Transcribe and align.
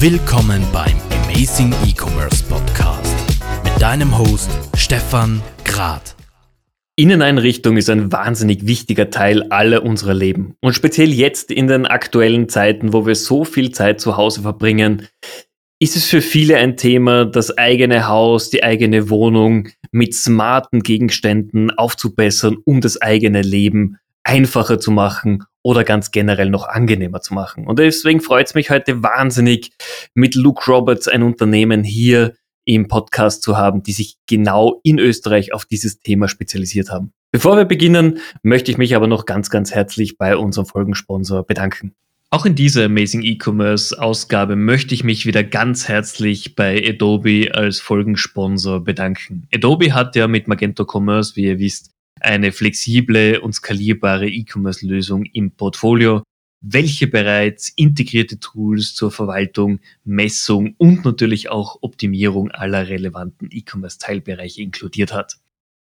Willkommen 0.00 0.62
beim 0.72 0.96
Amazing 1.24 1.72
E-Commerce 1.86 2.44
Podcast 2.44 3.14
mit 3.64 3.80
deinem 3.80 4.18
Host 4.18 4.50
Stefan 4.76 5.40
Grad. 5.64 6.16
Inneneinrichtung 6.96 7.76
ist 7.76 7.88
ein 7.88 8.12
wahnsinnig 8.12 8.66
wichtiger 8.66 9.10
Teil 9.10 9.44
aller 9.44 9.82
unserer 9.82 10.12
Leben. 10.12 10.56
Und 10.60 10.74
speziell 10.74 11.12
jetzt 11.12 11.50
in 11.50 11.68
den 11.68 11.86
aktuellen 11.86 12.48
Zeiten, 12.48 12.92
wo 12.92 13.06
wir 13.06 13.14
so 13.14 13.44
viel 13.44 13.70
Zeit 13.70 14.00
zu 14.00 14.16
Hause 14.16 14.42
verbringen, 14.42 15.08
ist 15.78 15.96
es 15.96 16.06
für 16.06 16.20
viele 16.20 16.56
ein 16.56 16.76
Thema, 16.76 17.24
das 17.24 17.56
eigene 17.56 18.08
Haus, 18.08 18.50
die 18.50 18.62
eigene 18.62 19.10
Wohnung 19.10 19.68
mit 19.92 20.14
smarten 20.14 20.82
Gegenständen 20.82 21.70
aufzubessern, 21.70 22.58
um 22.64 22.80
das 22.80 23.00
eigene 23.00 23.42
Leben 23.42 23.98
einfacher 24.24 24.80
zu 24.80 24.90
machen 24.90 25.44
oder 25.62 25.84
ganz 25.84 26.10
generell 26.10 26.50
noch 26.50 26.66
angenehmer 26.66 27.20
zu 27.20 27.34
machen. 27.34 27.66
Und 27.66 27.78
deswegen 27.78 28.20
freut 28.20 28.48
es 28.48 28.54
mich 28.54 28.70
heute 28.70 29.02
wahnsinnig, 29.02 29.72
mit 30.14 30.34
Luke 30.34 30.70
Roberts 30.70 31.08
ein 31.08 31.22
Unternehmen 31.22 31.84
hier 31.84 32.34
im 32.64 32.88
Podcast 32.88 33.42
zu 33.42 33.56
haben, 33.56 33.82
die 33.82 33.92
sich 33.92 34.16
genau 34.26 34.80
in 34.82 34.98
Österreich 34.98 35.52
auf 35.52 35.64
dieses 35.64 36.00
Thema 36.00 36.28
spezialisiert 36.28 36.90
haben. 36.90 37.12
Bevor 37.30 37.56
wir 37.56 37.64
beginnen, 37.64 38.18
möchte 38.42 38.70
ich 38.70 38.78
mich 38.78 38.94
aber 38.94 39.06
noch 39.06 39.26
ganz, 39.26 39.50
ganz 39.50 39.74
herzlich 39.74 40.18
bei 40.18 40.36
unserem 40.36 40.66
Folgensponsor 40.66 41.44
bedanken. 41.44 41.94
Auch 42.30 42.46
in 42.46 42.56
dieser 42.56 42.86
Amazing 42.86 43.22
E-Commerce 43.22 44.00
Ausgabe 44.00 44.56
möchte 44.56 44.94
ich 44.94 45.04
mich 45.04 45.24
wieder 45.24 45.44
ganz 45.44 45.88
herzlich 45.88 46.56
bei 46.56 46.82
Adobe 46.84 47.50
als 47.52 47.80
Folgensponsor 47.80 48.82
bedanken. 48.82 49.46
Adobe 49.54 49.94
hat 49.94 50.16
ja 50.16 50.26
mit 50.26 50.48
Magento 50.48 50.84
Commerce, 50.84 51.36
wie 51.36 51.44
ihr 51.44 51.58
wisst, 51.58 51.93
eine 52.24 52.52
flexible 52.52 53.38
und 53.40 53.54
skalierbare 53.54 54.28
E-Commerce-Lösung 54.28 55.24
im 55.24 55.50
Portfolio, 55.52 56.22
welche 56.60 57.06
bereits 57.06 57.68
integrierte 57.76 58.40
Tools 58.40 58.94
zur 58.94 59.10
Verwaltung, 59.10 59.80
Messung 60.04 60.74
und 60.78 61.04
natürlich 61.04 61.50
auch 61.50 61.78
Optimierung 61.82 62.50
aller 62.50 62.88
relevanten 62.88 63.48
E-Commerce-Teilbereiche 63.50 64.62
inkludiert 64.62 65.12
hat. 65.12 65.36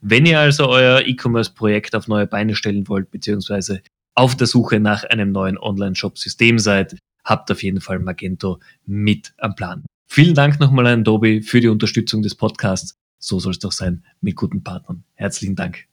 Wenn 0.00 0.26
ihr 0.26 0.38
also 0.38 0.68
euer 0.68 1.02
E-Commerce-Projekt 1.04 1.96
auf 1.96 2.06
neue 2.06 2.28
Beine 2.28 2.54
stellen 2.54 2.86
wollt, 2.86 3.10
beziehungsweise 3.10 3.82
auf 4.14 4.36
der 4.36 4.46
Suche 4.46 4.78
nach 4.78 5.02
einem 5.04 5.32
neuen 5.32 5.58
Online-Shop-System 5.58 6.60
seid, 6.60 6.96
habt 7.24 7.50
auf 7.50 7.62
jeden 7.62 7.80
Fall 7.80 7.98
Magento 7.98 8.60
mit 8.86 9.34
am 9.38 9.56
Plan. 9.56 9.84
Vielen 10.06 10.34
Dank 10.34 10.60
nochmal 10.60 10.86
an 10.86 11.00
Adobe 11.00 11.42
für 11.42 11.60
die 11.60 11.68
Unterstützung 11.68 12.22
des 12.22 12.36
Podcasts. 12.36 12.94
So 13.18 13.40
soll 13.40 13.52
es 13.52 13.58
doch 13.58 13.72
sein 13.72 14.04
mit 14.20 14.36
guten 14.36 14.62
Partnern. 14.62 15.02
Herzlichen 15.14 15.56
Dank. 15.56 15.88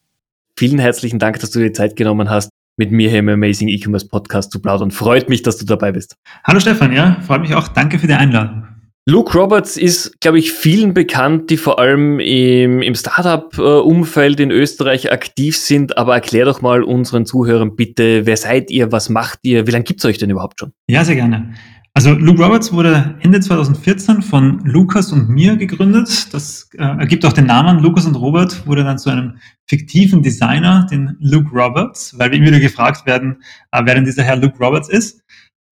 Vielen 0.57 0.79
herzlichen 0.79 1.19
Dank, 1.19 1.39
dass 1.39 1.51
du 1.51 1.59
dir 1.59 1.73
Zeit 1.73 1.97
genommen 1.97 2.29
hast, 2.29 2.49
mit 2.77 2.89
mir 2.89 3.09
hier 3.09 3.19
im 3.19 3.27
Amazing 3.27 3.67
E-Commerce 3.67 4.07
Podcast 4.07 4.53
zu 4.53 4.61
plaudern. 4.61 4.89
Freut 4.89 5.27
mich, 5.27 5.43
dass 5.43 5.57
du 5.57 5.65
dabei 5.65 5.91
bist. 5.91 6.15
Hallo 6.45 6.61
Stefan, 6.61 6.93
ja, 6.93 7.17
freut 7.27 7.41
mich 7.41 7.53
auch. 7.53 7.67
Danke 7.67 7.99
für 7.99 8.07
die 8.07 8.13
Einladung. 8.13 8.65
Luke 9.05 9.37
Roberts 9.37 9.75
ist, 9.75 10.21
glaube 10.21 10.39
ich, 10.39 10.53
vielen 10.53 10.93
bekannt, 10.93 11.49
die 11.49 11.57
vor 11.57 11.77
allem 11.77 12.21
im, 12.21 12.81
im 12.81 12.95
Startup-Umfeld 12.95 14.39
in 14.39 14.49
Österreich 14.49 15.11
aktiv 15.11 15.57
sind. 15.57 15.97
Aber 15.97 16.15
erklär 16.15 16.45
doch 16.45 16.61
mal 16.61 16.83
unseren 16.83 17.25
Zuhörern 17.25 17.75
bitte, 17.75 18.25
wer 18.25 18.37
seid 18.37 18.71
ihr, 18.71 18.93
was 18.93 19.09
macht 19.09 19.39
ihr, 19.43 19.67
wie 19.67 19.71
lange 19.71 19.83
gibt 19.83 19.99
es 19.99 20.05
euch 20.05 20.17
denn 20.17 20.29
überhaupt 20.29 20.59
schon? 20.61 20.71
Ja, 20.87 21.03
sehr 21.03 21.15
gerne. 21.15 21.53
Also 21.97 22.11
Luke 22.11 22.43
Roberts 22.43 22.73
wurde 22.73 23.15
Ende 23.21 23.39
2014 23.39 24.21
von 24.21 24.59
Lukas 24.65 25.13
und 25.13 25.29
mir 25.29 25.55
gegründet. 25.55 26.33
Das 26.33 26.69
äh, 26.73 26.83
ergibt 26.83 27.25
auch 27.25 27.31
den 27.31 27.45
Namen. 27.45 27.79
Lukas 27.79 28.05
und 28.05 28.15
Robert 28.15 28.67
wurde 28.67 28.83
dann 28.83 28.97
zu 28.97 29.09
einem 29.09 29.37
fiktiven 29.65 30.21
Designer, 30.21 30.85
den 30.91 31.15
Luke 31.21 31.49
Roberts, 31.51 32.19
weil 32.19 32.31
wir 32.31 32.37
immer 32.37 32.47
wieder 32.47 32.59
gefragt 32.59 33.05
werden, 33.05 33.41
äh, 33.71 33.81
wer 33.85 33.95
denn 33.95 34.03
dieser 34.03 34.23
Herr 34.23 34.35
Luke 34.35 34.57
Roberts 34.57 34.89
ist. 34.89 35.21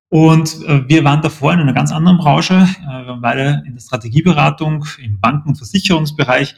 Und 0.09 0.63
äh, 0.67 0.87
wir 0.87 1.03
waren 1.03 1.23
davor 1.23 1.53
in 1.53 1.59
einer 1.59 1.73
ganz 1.73 1.91
anderen 1.91 2.19
Branche. 2.19 2.53
Äh, 2.53 2.85
wir 2.85 3.07
waren 3.07 3.21
beide 3.21 3.63
in 3.65 3.73
der 3.73 3.81
Strategieberatung, 3.81 4.85
im 4.99 5.19
Banken- 5.19 5.49
und 5.49 5.55
Versicherungsbereich 5.55 6.55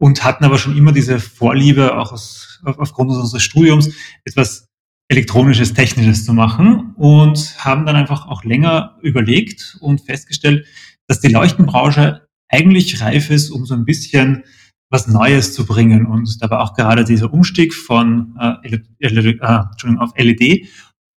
und 0.00 0.24
hatten 0.24 0.44
aber 0.44 0.58
schon 0.58 0.76
immer 0.76 0.90
diese 0.90 1.20
Vorliebe, 1.20 1.96
auch 1.96 2.10
aus, 2.10 2.60
auf, 2.64 2.80
aufgrund 2.80 3.12
unseres 3.12 3.44
Studiums, 3.44 3.94
etwas 4.24 4.67
elektronisches, 5.08 5.72
technisches 5.72 6.24
zu 6.24 6.34
machen 6.34 6.92
und 6.96 7.56
haben 7.58 7.86
dann 7.86 7.96
einfach 7.96 8.26
auch 8.28 8.44
länger 8.44 8.96
überlegt 9.02 9.78
und 9.80 10.02
festgestellt, 10.02 10.66
dass 11.06 11.20
die 11.20 11.28
Leuchtenbranche 11.28 12.28
eigentlich 12.48 13.00
reif 13.00 13.30
ist, 13.30 13.50
um 13.50 13.64
so 13.64 13.74
ein 13.74 13.84
bisschen 13.84 14.44
was 14.90 15.06
Neues 15.06 15.54
zu 15.54 15.66
bringen. 15.66 16.06
Und 16.06 16.42
da 16.42 16.50
war 16.50 16.60
auch 16.60 16.74
gerade 16.74 17.04
dieser 17.04 17.32
Umstieg 17.32 17.74
von 17.74 18.36
äh, 18.38 18.68
LED, 18.68 18.86
äh, 19.00 19.60
Entschuldigung, 19.70 19.98
auf 19.98 20.12
LED. 20.16 20.66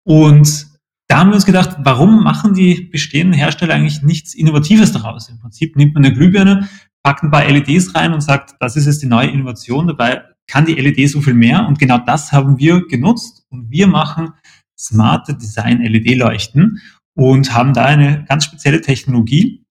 Und 0.04 0.66
da 1.08 1.18
haben 1.18 1.30
wir 1.30 1.34
uns 1.34 1.46
gedacht, 1.46 1.76
warum 1.82 2.22
machen 2.22 2.54
die 2.54 2.82
bestehenden 2.82 3.34
Hersteller 3.34 3.74
eigentlich 3.74 4.02
nichts 4.02 4.34
Innovatives 4.34 4.92
daraus? 4.92 5.28
Im 5.28 5.38
Prinzip 5.38 5.76
nimmt 5.76 5.94
man 5.94 6.04
eine 6.04 6.14
Glühbirne, 6.14 6.68
packt 7.02 7.22
ein 7.22 7.30
paar 7.30 7.48
LEDs 7.48 7.94
rein 7.94 8.12
und 8.12 8.20
sagt, 8.20 8.54
das 8.60 8.76
ist 8.76 8.86
jetzt 8.86 9.02
die 9.02 9.06
neue 9.06 9.28
Innovation. 9.28 9.88
Dabei 9.88 10.22
kann 10.50 10.66
die 10.66 10.74
LED 10.74 11.08
so 11.08 11.20
viel 11.20 11.34
mehr. 11.34 11.66
Und 11.66 11.78
genau 11.78 11.98
das 11.98 12.32
haben 12.32 12.58
wir 12.58 12.86
genutzt. 12.86 13.46
Und 13.50 13.70
wir 13.70 13.86
machen 13.86 14.30
smarte 14.78 15.34
Design 15.34 15.80
LED-Leuchten 15.80 16.80
und 17.14 17.54
haben 17.54 17.72
da 17.72 17.84
eine 17.84 18.24
ganz 18.28 18.44
spezielle 18.44 18.80
Technologie. 18.80 19.64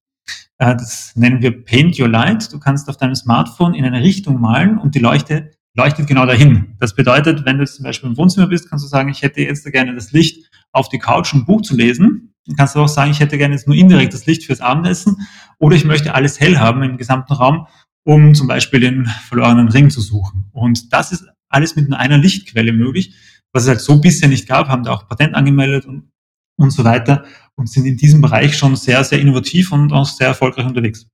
Äh, 0.57 0.75
das 0.75 1.15
nennen 1.15 1.41
wir 1.41 1.63
Paint 1.63 1.99
Your 1.99 2.07
Light. 2.07 2.51
Du 2.53 2.59
kannst 2.59 2.89
auf 2.89 2.97
deinem 2.97 3.15
Smartphone 3.15 3.73
in 3.73 3.85
eine 3.85 4.01
Richtung 4.01 4.39
malen 4.39 4.77
und 4.77 4.95
die 4.95 4.99
Leuchte 4.99 5.51
leuchtet 5.75 6.07
genau 6.07 6.25
dahin. 6.25 6.75
Das 6.79 6.95
bedeutet, 6.95 7.45
wenn 7.45 7.57
du 7.57 7.65
zum 7.65 7.83
Beispiel 7.83 8.09
im 8.09 8.17
Wohnzimmer 8.17 8.47
bist, 8.47 8.69
kannst 8.69 8.85
du 8.85 8.89
sagen, 8.89 9.09
ich 9.09 9.21
hätte 9.21 9.41
jetzt 9.41 9.65
gerne 9.71 9.95
das 9.95 10.11
Licht 10.11 10.49
auf 10.71 10.89
die 10.89 10.99
Couch, 10.99 11.33
um 11.33 11.41
ein 11.41 11.45
Buch 11.45 11.61
zu 11.61 11.75
lesen. 11.75 12.33
Dann 12.45 12.55
kannst 12.55 12.75
du 12.75 12.79
auch 12.79 12.87
sagen, 12.87 13.11
ich 13.11 13.19
hätte 13.19 13.37
gerne 13.37 13.55
jetzt 13.55 13.67
nur 13.67 13.75
indirekt 13.75 14.13
das 14.13 14.25
Licht 14.25 14.45
fürs 14.45 14.61
Abendessen 14.61 15.27
oder 15.59 15.75
ich 15.75 15.85
möchte 15.85 16.15
alles 16.15 16.39
hell 16.39 16.57
haben 16.57 16.81
im 16.83 16.97
gesamten 16.97 17.33
Raum 17.33 17.67
um 18.09 18.33
zum 18.33 18.47
Beispiel 18.47 18.79
den 18.79 19.05
verlorenen 19.27 19.67
Ring 19.67 19.91
zu 19.91 20.01
suchen. 20.01 20.49
Und 20.51 20.91
das 20.91 21.11
ist 21.11 21.25
alles 21.47 21.75
mit 21.75 21.93
einer 21.93 22.17
Lichtquelle 22.17 22.73
möglich, 22.73 23.13
was 23.53 23.63
es 23.63 23.69
halt 23.69 23.81
so 23.81 24.01
bisher 24.01 24.27
nicht 24.27 24.47
gab, 24.47 24.67
haben 24.67 24.83
da 24.83 24.93
auch 24.93 25.07
Patent 25.07 25.35
angemeldet 25.35 25.85
und, 25.85 26.11
und 26.57 26.71
so 26.71 26.83
weiter 26.83 27.23
und 27.53 27.69
sind 27.69 27.85
in 27.85 27.97
diesem 27.97 28.21
Bereich 28.21 28.57
schon 28.57 28.75
sehr, 28.75 29.03
sehr 29.03 29.19
innovativ 29.19 29.71
und 29.71 29.93
auch 29.93 30.07
sehr 30.07 30.25
erfolgreich 30.25 30.65
unterwegs. 30.65 31.05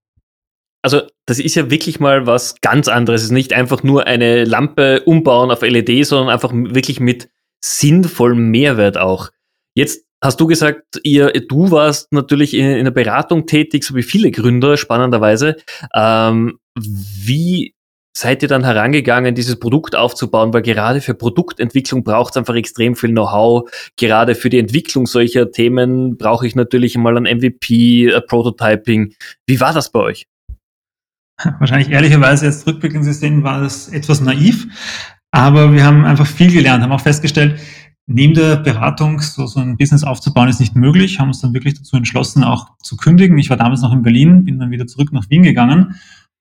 Also 0.83 1.01
das 1.25 1.39
ist 1.39 1.55
ja 1.55 1.69
wirklich 1.69 1.99
mal 1.99 2.27
was 2.27 2.61
ganz 2.61 2.87
anderes. 2.87 3.21
Es 3.21 3.25
ist 3.25 3.33
nicht 3.33 3.51
einfach 3.51 3.83
nur 3.83 4.07
eine 4.07 4.45
Lampe 4.45 5.01
umbauen 5.01 5.51
auf 5.51 5.63
LED, 5.63 6.05
sondern 6.05 6.29
einfach 6.29 6.53
wirklich 6.53 7.01
mit 7.01 7.29
sinnvollem 7.61 8.51
Mehrwert 8.51 8.97
auch. 8.97 9.31
Jetzt 9.73 10.04
hast 10.25 10.41
du 10.41 10.47
gesagt, 10.47 10.99
ihr, 11.03 11.31
du 11.31 11.71
warst 11.71 12.11
natürlich 12.11 12.53
in, 12.53 12.65
in 12.65 12.83
der 12.83 12.91
Beratung 12.91 13.45
tätig, 13.45 13.83
so 13.83 13.95
wie 13.95 14.03
viele 14.03 14.31
Gründer, 14.31 14.75
spannenderweise. 14.77 15.55
Ähm, 15.93 16.57
wie 16.77 17.73
seid 18.17 18.41
ihr 18.41 18.49
dann 18.49 18.63
herangegangen, 18.63 19.35
dieses 19.35 19.59
Produkt 19.59 19.95
aufzubauen? 19.95 20.53
Weil 20.53 20.61
gerade 20.61 21.01
für 21.01 21.13
Produktentwicklung 21.13 22.03
braucht 22.03 22.31
es 22.31 22.37
einfach 22.37 22.55
extrem 22.55 22.95
viel 22.95 23.11
Know-how. 23.11 23.69
Gerade 23.97 24.35
für 24.35 24.49
die 24.49 24.59
Entwicklung 24.59 25.05
solcher 25.05 25.51
Themen 25.51 26.17
brauche 26.17 26.47
ich 26.47 26.55
natürlich 26.55 26.97
mal 26.97 27.17
ein 27.17 27.37
MVP, 27.37 28.13
ein 28.13 28.21
Prototyping. 28.27 29.13
Wie 29.45 29.59
war 29.59 29.73
das 29.73 29.91
bei 29.91 29.99
euch? 29.99 30.27
Wahrscheinlich 31.59 31.91
ehrlicherweise 31.91 32.45
jetzt 32.45 32.65
rückblickend 32.65 33.03
zu 33.03 33.13
sehen, 33.13 33.43
war 33.43 33.61
das 33.61 33.89
etwas 33.89 34.21
naiv. 34.21 34.67
Aber 35.31 35.73
wir 35.73 35.83
haben 35.83 36.05
einfach 36.05 36.25
viel 36.25 36.51
gelernt, 36.51 36.81
haben 36.81 36.93
auch 36.93 37.01
festgestellt, 37.01 37.59
neben 38.07 38.33
der 38.33 38.57
Beratung 38.57 39.19
so, 39.19 39.47
so 39.47 39.59
ein 39.59 39.77
Business 39.77 40.03
aufzubauen 40.03 40.49
ist 40.49 40.59
nicht 40.59 40.75
möglich, 40.75 41.19
haben 41.19 41.29
uns 41.29 41.41
dann 41.41 41.53
wirklich 41.53 41.75
dazu 41.75 41.95
entschlossen, 41.97 42.43
auch 42.43 42.77
zu 42.79 42.97
kündigen. 42.97 43.37
Ich 43.37 43.49
war 43.49 43.57
damals 43.57 43.81
noch 43.81 43.93
in 43.93 44.03
Berlin, 44.03 44.45
bin 44.45 44.59
dann 44.59 44.71
wieder 44.71 44.87
zurück 44.87 45.11
nach 45.11 45.29
Wien 45.29 45.43
gegangen 45.43 45.95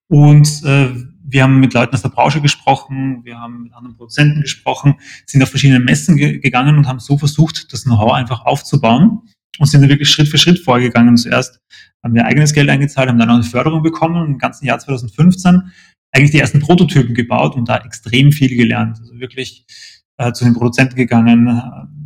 und 0.08 0.62
äh, 0.64 0.90
wir 1.26 1.42
haben 1.42 1.58
mit 1.58 1.72
Leuten 1.72 1.94
aus 1.94 2.02
der 2.02 2.10
Branche 2.10 2.40
gesprochen, 2.42 3.24
wir 3.24 3.38
haben 3.38 3.62
mit 3.62 3.72
anderen 3.72 3.96
Produzenten 3.96 4.42
gesprochen, 4.42 4.96
sind 5.26 5.42
auf 5.42 5.48
verschiedene 5.48 5.80
Messen 5.80 6.16
ge 6.16 6.38
gegangen 6.38 6.76
und 6.76 6.86
haben 6.86 6.98
so 6.98 7.16
versucht, 7.16 7.72
das 7.72 7.84
Know-how 7.84 8.12
einfach 8.12 8.44
aufzubauen 8.44 9.22
und 9.58 9.66
sind 9.66 9.80
dann 9.80 9.90
wirklich 9.90 10.10
Schritt 10.10 10.28
für 10.28 10.38
Schritt 10.38 10.58
vorgegangen. 10.58 11.16
Zuerst 11.16 11.60
haben 12.02 12.14
wir 12.14 12.26
eigenes 12.26 12.52
Geld 12.52 12.68
eingezahlt, 12.68 13.08
haben 13.08 13.18
dann 13.18 13.30
auch 13.30 13.34
eine 13.34 13.42
Förderung 13.42 13.82
bekommen 13.82 14.26
im 14.26 14.38
ganzen 14.38 14.66
Jahr 14.66 14.78
2015 14.78 15.72
eigentlich 16.12 16.30
die 16.30 16.38
ersten 16.38 16.60
Prototypen 16.60 17.14
gebaut 17.14 17.56
und 17.56 17.68
da 17.68 17.78
extrem 17.78 18.30
viel 18.30 18.54
gelernt. 18.54 18.98
Also 19.00 19.18
wirklich 19.18 19.66
äh, 20.16 20.32
zu 20.32 20.44
den 20.44 20.54
Produzenten 20.54 20.96
gegangen, 20.96 21.62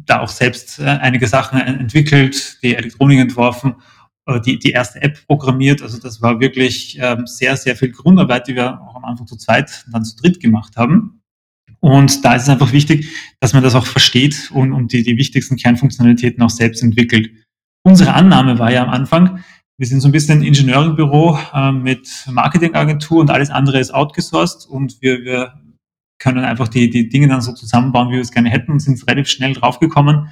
da 0.07 0.21
auch 0.21 0.29
selbst 0.29 0.79
äh, 0.79 0.85
einige 0.85 1.27
Sachen 1.27 1.61
entwickelt, 1.61 2.59
die 2.63 2.75
Elektronik 2.75 3.21
entworfen, 3.21 3.77
äh, 4.27 4.41
die, 4.41 4.59
die 4.59 4.71
erste 4.71 5.03
App 5.03 5.27
programmiert. 5.27 5.83
Also 5.83 5.99
das 5.99 6.23
war 6.23 6.41
wirklich 6.41 6.99
ähm, 7.01 7.27
sehr, 7.27 7.57
sehr 7.57 7.77
viel 7.77 7.91
Grundarbeit, 7.91 8.49
die 8.49 8.55
wir 8.55 8.81
auch 8.81 8.97
am 8.97 9.05
Anfang 9.05 9.27
zu 9.27 9.37
zweit 9.37 9.85
und 9.87 9.95
dann 9.95 10.05
zu 10.05 10.17
dritt 10.17 10.41
gemacht 10.41 10.77
haben. 10.77 11.23
Und 11.81 12.25
da 12.25 12.35
ist 12.35 12.45
es 12.45 12.49
einfach 12.49 12.73
wichtig, 12.73 13.09
dass 13.41 13.53
man 13.53 13.63
das 13.63 13.75
auch 13.75 13.87
versteht 13.87 14.51
und, 14.53 14.73
und 14.73 14.93
die, 14.93 15.03
die 15.03 15.17
wichtigsten 15.17 15.57
Kernfunktionalitäten 15.57 16.43
auch 16.43 16.51
selbst 16.51 16.83
entwickelt. 16.83 17.31
Unsere 17.85 18.15
Annahme 18.15 18.59
war 18.59 18.73
ja 18.73 18.83
am 18.83 18.91
Anfang, 18.91 19.45
wir 19.77 19.87
sind 19.87 20.01
so 20.01 20.09
ein 20.09 20.13
bisschen 20.13 20.41
ein 20.41 20.45
Ingenieurbüro 20.45 21.39
äh, 21.55 21.71
mit 21.71 22.09
Marketingagentur 22.29 23.21
und 23.21 23.31
alles 23.31 23.51
andere 23.51 23.79
ist 23.79 23.95
outgesourced 23.95 24.67
und 24.69 25.01
wir, 25.01 25.25
wir 25.25 25.58
können 26.19 26.45
einfach 26.45 26.69
die, 26.69 26.91
die 26.91 27.09
Dinge 27.09 27.29
dann 27.29 27.41
so 27.41 27.53
zusammenbauen, 27.53 28.09
wie 28.09 28.15
wir 28.15 28.21
es 28.21 28.33
gerne 28.33 28.51
hätten 28.51 28.73
und 28.73 28.81
sind 28.81 29.01
relativ 29.07 29.29
schnell 29.29 29.53
draufgekommen. 29.55 30.29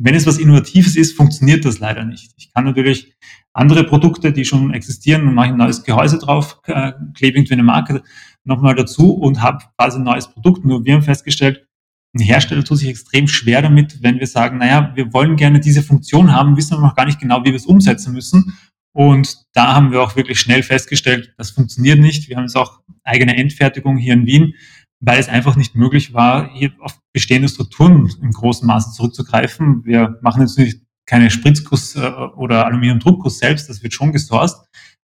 Wenn 0.00 0.14
es 0.14 0.26
was 0.26 0.38
Innovatives 0.38 0.96
ist, 0.96 1.16
funktioniert 1.16 1.64
das 1.64 1.80
leider 1.80 2.04
nicht. 2.04 2.32
Ich 2.36 2.52
kann 2.52 2.64
natürlich 2.64 3.14
andere 3.52 3.84
Produkte, 3.84 4.32
die 4.32 4.44
schon 4.44 4.72
existieren 4.72 5.26
und 5.26 5.34
mache 5.34 5.48
ein 5.48 5.56
neues 5.56 5.82
Gehäuse 5.82 6.18
drauf, 6.18 6.60
äh, 6.66 6.92
klebe 7.14 7.38
irgendwie 7.38 7.54
eine 7.54 7.64
Marke 7.64 8.02
nochmal 8.44 8.76
dazu 8.76 9.12
und 9.12 9.42
habe 9.42 9.64
quasi 9.76 9.98
ein 9.98 10.04
neues 10.04 10.28
Produkt. 10.28 10.64
Nur 10.64 10.84
wir 10.84 10.94
haben 10.94 11.02
festgestellt, 11.02 11.66
ein 12.14 12.20
Hersteller 12.20 12.64
tut 12.64 12.78
sich 12.78 12.88
extrem 12.88 13.28
schwer 13.28 13.60
damit, 13.60 14.02
wenn 14.02 14.18
wir 14.18 14.26
sagen, 14.26 14.58
naja, 14.58 14.92
wir 14.94 15.12
wollen 15.12 15.36
gerne 15.36 15.60
diese 15.60 15.82
Funktion 15.82 16.32
haben, 16.32 16.56
wissen 16.56 16.74
aber 16.74 16.86
noch 16.86 16.96
gar 16.96 17.04
nicht 17.04 17.20
genau, 17.20 17.42
wie 17.42 17.48
wir 17.50 17.56
es 17.56 17.66
umsetzen 17.66 18.12
müssen. 18.12 18.56
Und 18.92 19.36
da 19.52 19.74
haben 19.74 19.92
wir 19.92 20.02
auch 20.02 20.16
wirklich 20.16 20.40
schnell 20.40 20.62
festgestellt, 20.62 21.34
das 21.36 21.50
funktioniert 21.50 22.00
nicht. 22.00 22.28
Wir 22.28 22.36
haben 22.36 22.44
jetzt 22.44 22.56
auch 22.56 22.80
eigene 23.04 23.36
Endfertigung 23.36 23.96
hier 23.96 24.14
in 24.14 24.26
Wien, 24.26 24.54
weil 25.00 25.18
es 25.18 25.28
einfach 25.28 25.56
nicht 25.56 25.74
möglich 25.74 26.12
war, 26.12 26.50
hier 26.52 26.72
auf 26.80 26.98
bestehende 27.12 27.48
Strukturen 27.48 28.10
im 28.20 28.30
großen 28.32 28.66
Maße 28.66 28.92
zurückzugreifen. 28.92 29.84
Wir 29.84 30.18
machen 30.22 30.42
jetzt 30.42 30.58
nicht 30.58 30.80
keine 31.06 31.30
Spritzguss 31.30 31.96
äh, 31.96 32.00
oder 32.36 32.66
Aluminiumdruckguss 32.66 33.38
selbst, 33.38 33.68
das 33.68 33.82
wird 33.82 33.94
schon 33.94 34.12
gesourced, 34.12 34.58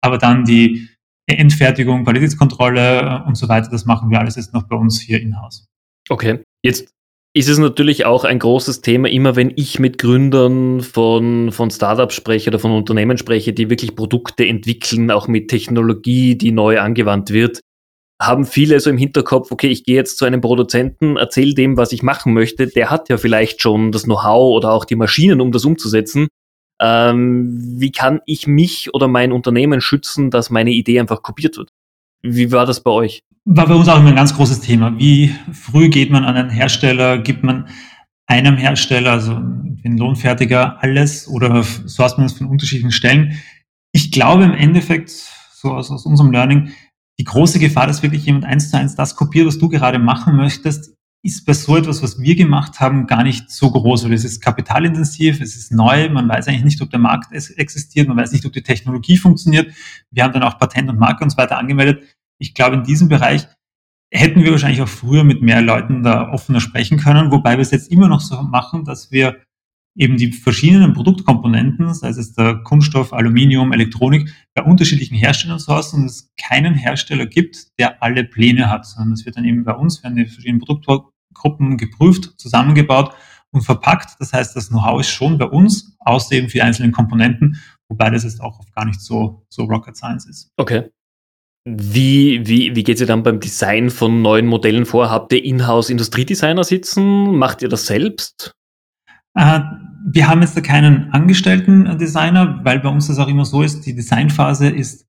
aber 0.02 0.18
dann 0.18 0.46
die 0.46 0.90
Endfertigung, 1.26 2.04
Qualitätskontrolle 2.04 3.02
äh, 3.02 3.28
und 3.28 3.36
so 3.36 3.50
weiter, 3.50 3.70
das 3.70 3.86
machen 3.86 4.10
wir 4.10 4.20
alles 4.20 4.36
jetzt 4.36 4.54
noch 4.54 4.64
bei 4.64 4.76
uns 4.76 5.02
hier 5.02 5.22
in-house. 5.22 5.68
Okay, 6.10 6.44
jetzt 6.64 6.94
ist 7.34 7.50
es 7.50 7.58
natürlich 7.58 8.06
auch 8.06 8.24
ein 8.24 8.40
großes 8.40 8.82
Thema, 8.82 9.10
immer 9.10 9.36
wenn 9.36 9.52
ich 9.56 9.80
mit 9.80 9.98
Gründern 9.98 10.82
von, 10.82 11.52
von 11.52 11.70
Startups 11.70 12.16
spreche 12.16 12.50
oder 12.50 12.60
von 12.60 12.72
Unternehmen 12.72 13.18
spreche, 13.18 13.54
die 13.54 13.70
wirklich 13.70 13.96
Produkte 13.96 14.48
entwickeln, 14.48 15.12
auch 15.12 15.28
mit 15.28 15.50
Technologie, 15.50 16.36
die 16.36 16.52
neu 16.52 16.80
angewandt 16.80 17.32
wird, 17.32 17.60
haben 18.20 18.46
viele 18.46 18.80
so 18.80 18.90
im 18.90 18.98
Hinterkopf, 18.98 19.52
okay, 19.52 19.68
ich 19.68 19.84
gehe 19.84 19.96
jetzt 19.96 20.18
zu 20.18 20.26
einem 20.26 20.42
Produzenten, 20.42 21.18
erzähle 21.18 21.54
dem, 21.54 21.78
was 21.78 21.92
ich 21.92 22.02
machen 22.02 22.34
möchte, 22.34 22.68
der 22.68 22.90
hat 22.90 23.10
ja 23.10 23.18
vielleicht 23.18 23.62
schon 23.62 23.92
das 23.92 24.04
Know-how 24.04 24.56
oder 24.56 24.72
auch 24.72 24.86
die 24.86 24.96
Maschinen, 24.96 25.40
um 25.40 25.52
das 25.52 25.66
umzusetzen. 25.66 26.28
Ähm, 26.80 27.58
wie 27.80 27.92
kann 27.92 28.22
ich 28.26 28.48
mich 28.48 28.94
oder 28.94 29.08
mein 29.08 29.32
Unternehmen 29.32 29.82
schützen, 29.82 30.32
dass 30.32 30.50
meine 30.50 30.72
Idee 30.72 31.00
einfach 31.00 31.22
kopiert 31.22 31.58
wird? 31.58 31.70
Wie 32.22 32.52
war 32.52 32.66
das 32.66 32.82
bei 32.82 32.92
euch? 32.92 33.22
War 33.46 33.68
bei 33.68 33.76
uns 33.76 33.88
auch 33.88 34.00
immer 34.00 34.10
ein 34.10 34.16
ganz 34.16 34.36
großes 34.36 34.62
Thema. 34.62 34.98
Wie 34.98 35.34
früh 35.52 35.90
geht 35.90 36.10
man 36.10 36.26
an 36.26 36.36
einen 36.36 36.50
Hersteller? 36.50 37.20
Gibt 37.20 37.44
man 37.44 37.68
einem 38.26 38.58
Hersteller, 38.58 39.12
also 39.12 39.40
den 39.40 39.98
Lohnfertiger, 39.98 40.82
alles 40.82 41.28
oder 41.28 41.64
source 41.64 42.18
man 42.18 42.26
es 42.26 42.34
von 42.34 42.48
unterschiedlichen 42.48 42.92
Stellen? 42.92 43.40
Ich 43.94 44.12
glaube 44.12 44.44
im 44.44 44.54
Endeffekt, 44.54 45.10
so 45.10 45.72
aus, 45.72 45.90
aus 45.90 46.06
unserem 46.06 46.32
Learning, 46.32 46.72
die 47.20 47.24
große 47.24 47.60
Gefahr, 47.60 47.88
dass 47.88 48.04
wirklich 48.04 48.26
jemand 48.26 48.46
eins 48.46 48.70
zu 48.70 48.78
eins 48.78 48.96
das 48.96 49.16
kopiert, 49.16 49.48
was 49.48 49.58
du 49.58 49.70
gerade 49.70 50.00
machen 50.00 50.36
möchtest, 50.36 50.94
ist 51.24 51.46
bei 51.46 51.54
so 51.54 51.76
etwas, 51.76 52.04
was 52.04 52.20
wir 52.22 52.36
gemacht 52.36 52.80
haben, 52.80 53.08
gar 53.08 53.24
nicht 53.24 53.50
so 53.50 53.72
groß, 53.72 54.06
weil 54.06 54.14
es 54.14 54.24
ist 54.24 54.40
kapitalintensiv, 54.40 55.42
es 55.42 55.56
ist 55.56 55.72
neu, 55.72 56.10
man 56.10 56.30
weiß 56.30 56.48
eigentlich 56.48 56.64
nicht, 56.64 56.82
ob 56.82 56.92
der 56.92 57.00
Markt 57.00 57.34
existiert, 57.34 58.08
man 58.08 58.18
weiß 58.18 58.32
nicht, 58.32 58.46
ob 58.46 58.54
die 58.54 58.62
Technologie 58.62 59.18
funktioniert. 59.18 59.74
Wir 60.12 60.24
haben 60.24 60.34
dann 60.34 60.44
auch 60.44 60.60
Patent 60.60 60.90
und 60.90 61.00
Marke 61.00 61.24
und 61.24 61.32
so 61.32 61.38
weiter 61.38 61.58
angemeldet. 61.58 62.04
Ich 62.40 62.54
glaube, 62.54 62.76
in 62.76 62.84
diesem 62.84 63.10
Bereich 63.10 63.48
hätten 64.14 64.44
wir 64.44 64.52
wahrscheinlich 64.52 64.82
auch 64.82 64.88
früher 64.88 65.24
mit 65.24 65.42
mehr 65.42 65.62
Leuten 65.62 66.04
da 66.04 66.30
offener 66.30 66.62
sprechen 66.62 66.98
können, 66.98 67.32
wobei 67.32 67.58
wir 67.58 67.62
es 67.62 67.72
jetzt 67.72 67.92
immer 67.92 68.08
noch 68.08 68.22
so 68.22 68.42
machen, 68.44 68.86
dass 68.86 69.12
wir 69.12 69.42
eben 69.98 70.18
die 70.18 70.32
verschiedenen 70.32 70.94
Produktkomponenten, 70.94 71.94
sei 71.94 72.10
es 72.10 72.34
der 72.34 72.58
Kunststoff, 72.64 73.14
Aluminium, 73.14 73.74
Elektronik, 73.74 74.32
bei 74.54 74.64
unterschiedlichen 74.64 75.16
Herstellern 75.16 75.58
es 75.58 76.32
keinen 76.40 76.76
Hersteller 76.76 77.26
gibt, 77.26 77.78
der 77.80 78.02
alle 78.02 78.24
Pläne 78.24 78.70
hat, 78.70 78.86
sondern 78.86 79.14
es 79.14 79.26
wird 79.26 79.38
dann 79.38 79.46
eben 79.46 79.64
bei 79.64 79.74
uns, 79.74 80.04
werden 80.04 80.16
die 80.16 80.26
verschiedenen 80.26 80.62
Produktgruppen 80.62 81.78
geprüft, 81.78 82.36
zusammengebaut 82.38 83.14
und 83.52 83.62
verpackt. 83.62 84.16
Das 84.20 84.34
heißt, 84.34 84.56
das 84.56 84.70
Know-how 84.70 85.02
ist 85.02 85.10
schon 85.10 85.38
bei 85.38 85.46
uns, 85.46 85.98
außer 86.00 86.36
eben 86.36 86.50
für 86.50 86.60
die 86.60 86.62
einzelnen 86.62 86.92
Komponenten, 86.92 87.58
wobei 87.90 88.12
das 88.12 88.24
jetzt 88.24 88.42
auch 88.42 88.60
gar 88.76 88.86
nicht 88.86 89.02
so, 89.02 89.46
so 89.50 89.64
Rocket 89.64 89.98
Science 89.98 90.28
ist. 90.28 90.52
Okay. 90.58 90.90
Wie, 91.70 92.48
wie, 92.48 92.76
wie 92.76 92.84
geht 92.84 93.02
ihr 93.02 93.08
dann 93.08 93.24
beim 93.24 93.42
Design 93.42 93.90
von 93.90 94.22
neuen 94.22 94.46
Modellen 94.46 94.86
vor? 94.86 95.10
Habt 95.10 95.34
ihr 95.34 95.44
Inhouse-Industriedesigner 95.44 96.64
sitzen? 96.64 97.36
Macht 97.36 97.62
ihr 97.62 97.68
das 97.68 97.88
selbst? 97.88 98.57
Äh, 99.38 99.62
wir 100.10 100.28
haben 100.28 100.42
jetzt 100.42 100.58
da 100.58 100.62
keinen 100.62 101.12
angestellten 101.12 101.98
Designer, 101.98 102.60
weil 102.64 102.80
bei 102.80 102.90
uns 102.90 103.08
das 103.08 103.20
auch 103.20 103.28
immer 103.28 103.46
so 103.46 103.62
ist, 103.62 103.86
die 103.86 103.94
Designphase 103.94 104.70
ist 104.70 105.06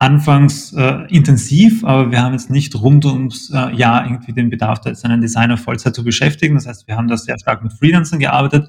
anfangs 0.00 0.72
äh, 0.72 1.06
intensiv, 1.08 1.84
aber 1.84 2.10
wir 2.10 2.22
haben 2.22 2.32
jetzt 2.32 2.50
nicht 2.50 2.74
rund 2.74 3.04
ums 3.04 3.50
äh, 3.50 3.74
Jahr 3.74 4.04
irgendwie 4.04 4.32
den 4.32 4.48
Bedarf, 4.50 4.80
da 4.80 4.90
jetzt 4.90 5.04
einen 5.04 5.20
Designer 5.20 5.56
Vollzeit 5.56 5.94
zu 5.94 6.04
beschäftigen. 6.04 6.54
Das 6.54 6.66
heißt, 6.66 6.86
wir 6.86 6.96
haben 6.96 7.08
da 7.08 7.16
sehr 7.16 7.38
stark 7.38 7.62
mit 7.62 7.72
Freelancern 7.72 8.18
gearbeitet 8.18 8.68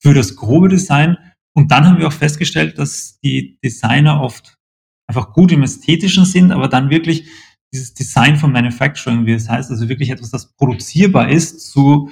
für 0.00 0.14
das 0.14 0.36
grobe 0.36 0.68
Design. 0.68 1.16
Und 1.54 1.70
dann 1.70 1.86
haben 1.86 1.98
wir 1.98 2.08
auch 2.08 2.12
festgestellt, 2.12 2.78
dass 2.78 3.20
die 3.20 3.58
Designer 3.62 4.20
oft 4.20 4.56
einfach 5.06 5.32
gut 5.32 5.52
im 5.52 5.62
Ästhetischen 5.62 6.24
sind, 6.24 6.52
aber 6.52 6.68
dann 6.68 6.90
wirklich 6.90 7.26
dieses 7.72 7.94
Design 7.94 8.36
von 8.36 8.52
Manufacturing, 8.52 9.26
wie 9.26 9.32
es 9.32 9.48
heißt, 9.48 9.70
also 9.70 9.88
wirklich 9.88 10.10
etwas, 10.10 10.30
das 10.30 10.54
produzierbar 10.56 11.30
ist 11.30 11.70
zu 11.70 12.10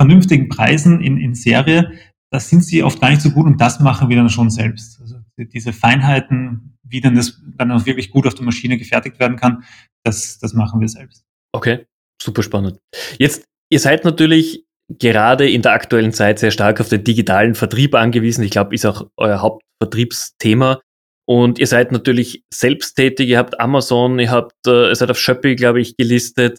vernünftigen 0.00 0.48
Preisen 0.48 1.02
in, 1.02 1.18
in 1.18 1.34
Serie, 1.34 1.92
da 2.32 2.40
sind 2.40 2.64
sie 2.64 2.82
oft 2.82 3.02
gar 3.02 3.10
nicht 3.10 3.20
so 3.20 3.30
gut 3.32 3.44
und 3.44 3.60
das 3.60 3.80
machen 3.80 4.08
wir 4.08 4.16
dann 4.16 4.30
schon 4.30 4.48
selbst. 4.48 4.98
Also 4.98 5.16
diese 5.36 5.74
Feinheiten, 5.74 6.78
wie 6.82 7.02
dann 7.02 7.16
das 7.16 7.38
dann 7.58 7.70
auch 7.70 7.84
wirklich 7.84 8.10
gut 8.10 8.26
auf 8.26 8.34
der 8.34 8.46
Maschine 8.46 8.78
gefertigt 8.78 9.20
werden 9.20 9.36
kann, 9.36 9.62
das, 10.02 10.38
das 10.38 10.54
machen 10.54 10.80
wir 10.80 10.88
selbst. 10.88 11.22
Okay, 11.52 11.84
super 12.22 12.42
spannend. 12.42 12.78
Jetzt, 13.18 13.44
ihr 13.70 13.78
seid 13.78 14.06
natürlich 14.06 14.64
gerade 14.88 15.50
in 15.50 15.60
der 15.60 15.72
aktuellen 15.72 16.14
Zeit 16.14 16.38
sehr 16.38 16.50
stark 16.50 16.80
auf 16.80 16.88
den 16.88 17.04
digitalen 17.04 17.54
Vertrieb 17.54 17.94
angewiesen. 17.94 18.42
Ich 18.42 18.52
glaube, 18.52 18.74
ist 18.74 18.86
auch 18.86 19.06
euer 19.18 19.42
Hauptvertriebsthema. 19.42 20.80
Und 21.28 21.58
ihr 21.58 21.66
seid 21.66 21.92
natürlich 21.92 22.42
selbsttätig, 22.52 23.28
ihr 23.28 23.38
habt 23.38 23.60
Amazon, 23.60 24.18
ihr 24.18 24.30
habt, 24.30 24.54
äh, 24.66 24.88
ihr 24.88 24.96
seid 24.96 25.10
auf 25.10 25.18
Shopee, 25.18 25.56
glaube 25.56 25.82
ich, 25.82 25.98
gelistet. 25.98 26.56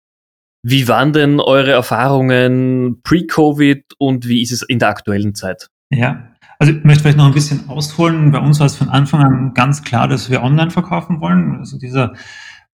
Wie 0.63 0.87
waren 0.87 1.11
denn 1.13 1.39
eure 1.39 1.71
Erfahrungen 1.71 3.01
pre-Covid 3.03 3.83
und 3.97 4.27
wie 4.27 4.41
ist 4.41 4.51
es 4.51 4.61
in 4.61 4.79
der 4.79 4.89
aktuellen 4.89 5.33
Zeit? 5.33 5.69
Ja, 5.89 6.31
also 6.59 6.73
ich 6.73 6.83
möchte 6.83 7.01
vielleicht 7.01 7.17
noch 7.17 7.25
ein 7.25 7.33
bisschen 7.33 7.67
ausholen. 7.69 8.31
Bei 8.31 8.39
uns 8.39 8.59
war 8.59 8.67
es 8.67 8.75
von 8.75 8.89
Anfang 8.89 9.23
an 9.23 9.53
ganz 9.55 9.81
klar, 9.81 10.07
dass 10.07 10.29
wir 10.29 10.43
online 10.43 10.69
verkaufen 10.69 11.19
wollen. 11.19 11.57
Also 11.57 11.79
dieser 11.79 12.13